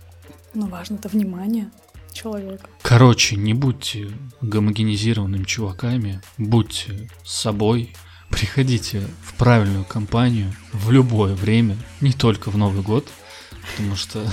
[0.53, 1.71] Но важно это внимание
[2.13, 2.69] человека.
[2.81, 7.93] Короче, не будьте гомогенизированными чуваками, будьте собой,
[8.29, 13.07] приходите в правильную компанию в любое время, не только в Новый год,
[13.71, 14.25] потому что,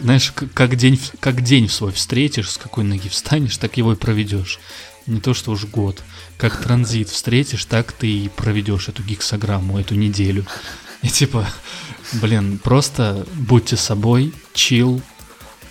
[0.00, 4.58] знаешь, как день, как день свой встретишь, с какой ноги встанешь, так его и проведешь.
[5.08, 6.02] Не то, что уж год.
[6.36, 10.44] Как транзит встретишь, так ты и проведешь эту гексограмму, эту неделю.
[11.00, 11.48] И типа,
[12.12, 15.00] блин, просто будьте собой, чил,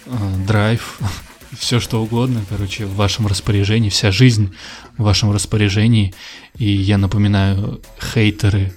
[0.08, 1.00] э, драйв,
[1.58, 4.56] все что угодно, короче, в вашем распоряжении, вся жизнь
[4.98, 6.16] в вашем распоряжении.
[6.58, 8.74] И я напоминаю, хейтеры,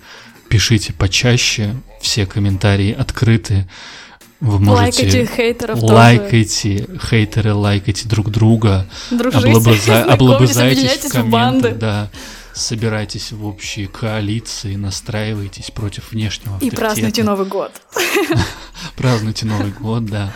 [0.50, 3.66] пишите почаще, все комментарии открыты.
[4.40, 5.94] Вы можете Лайкайте хейтеров тоже.
[5.94, 12.10] лайкайте, хейтеры, лайкайте друг друга, Дружите, облобыза- облобызайтесь в в комментах, да,
[12.54, 16.76] собирайтесь в общие коалиции, настраивайтесь против внешнего И авторитета.
[16.76, 17.72] празднуйте Новый год.
[18.96, 20.32] Празднуйте Новый год, да.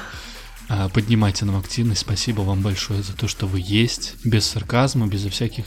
[0.69, 2.01] А, Поднимайте нам активность.
[2.03, 4.15] Спасибо вам большое за то, что вы есть.
[4.25, 5.67] Без сарказма, безо всяких,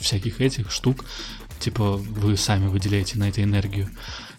[0.00, 1.04] всяких этих штук.
[1.58, 3.90] Типа вы сами выделяете на это энергию.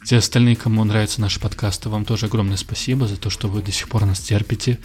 [0.05, 3.71] Те остальные, кому нравятся наши подкасты, вам тоже огромное спасибо за то, что вы до
[3.71, 4.79] сих пор нас терпите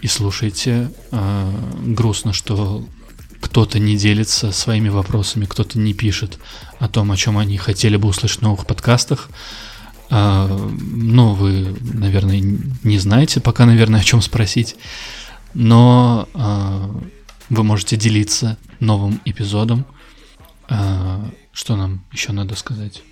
[0.00, 0.90] и слушаете.
[1.10, 1.52] А,
[1.84, 2.86] Грустно, что
[3.40, 6.38] кто-то не делится своими вопросами, кто-то не пишет
[6.78, 9.30] о том, о чем они хотели бы услышать в новых подкастах.
[10.10, 14.76] А, ну, вы, наверное, не знаете пока, наверное, о чем спросить,
[15.54, 16.88] но а,
[17.50, 19.86] вы можете делиться новым эпизодом.
[20.68, 23.02] А, что нам еще надо сказать?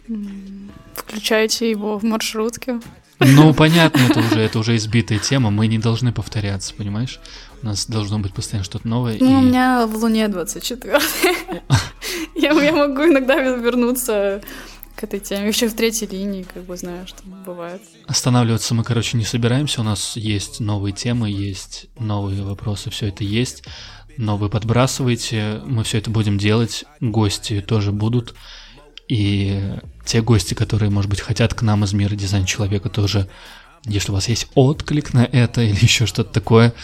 [0.95, 2.81] Включайте его в маршрутке.
[3.19, 7.21] Ну, понятно, это уже, это уже избитая тема, мы не должны повторяться, понимаешь?
[7.63, 9.19] У нас должно быть постоянно что-то новое.
[9.21, 10.99] Ну, у и- меня в Луне 24
[12.35, 14.41] я, я могу иногда вернуться
[14.97, 15.49] к этой теме.
[15.49, 17.83] Еще в третьей линии, как бы знаю, что бывает.
[18.07, 19.81] Останавливаться мы, короче, не собираемся.
[19.83, 23.65] У нас есть новые темы, есть новые вопросы, все это есть.
[24.17, 28.35] Но вы подбрасываете, мы все это будем делать, гости тоже будут,
[29.09, 33.29] и те гости, которые, может быть, хотят к нам из мира дизайн человека тоже,
[33.85, 36.75] если у вас есть отклик на это или еще что-то такое,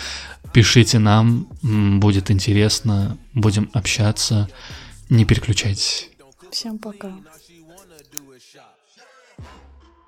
[0.53, 4.49] пишите нам, будет интересно, будем общаться,
[5.09, 6.11] не переключайтесь.
[6.51, 7.13] Всем пока.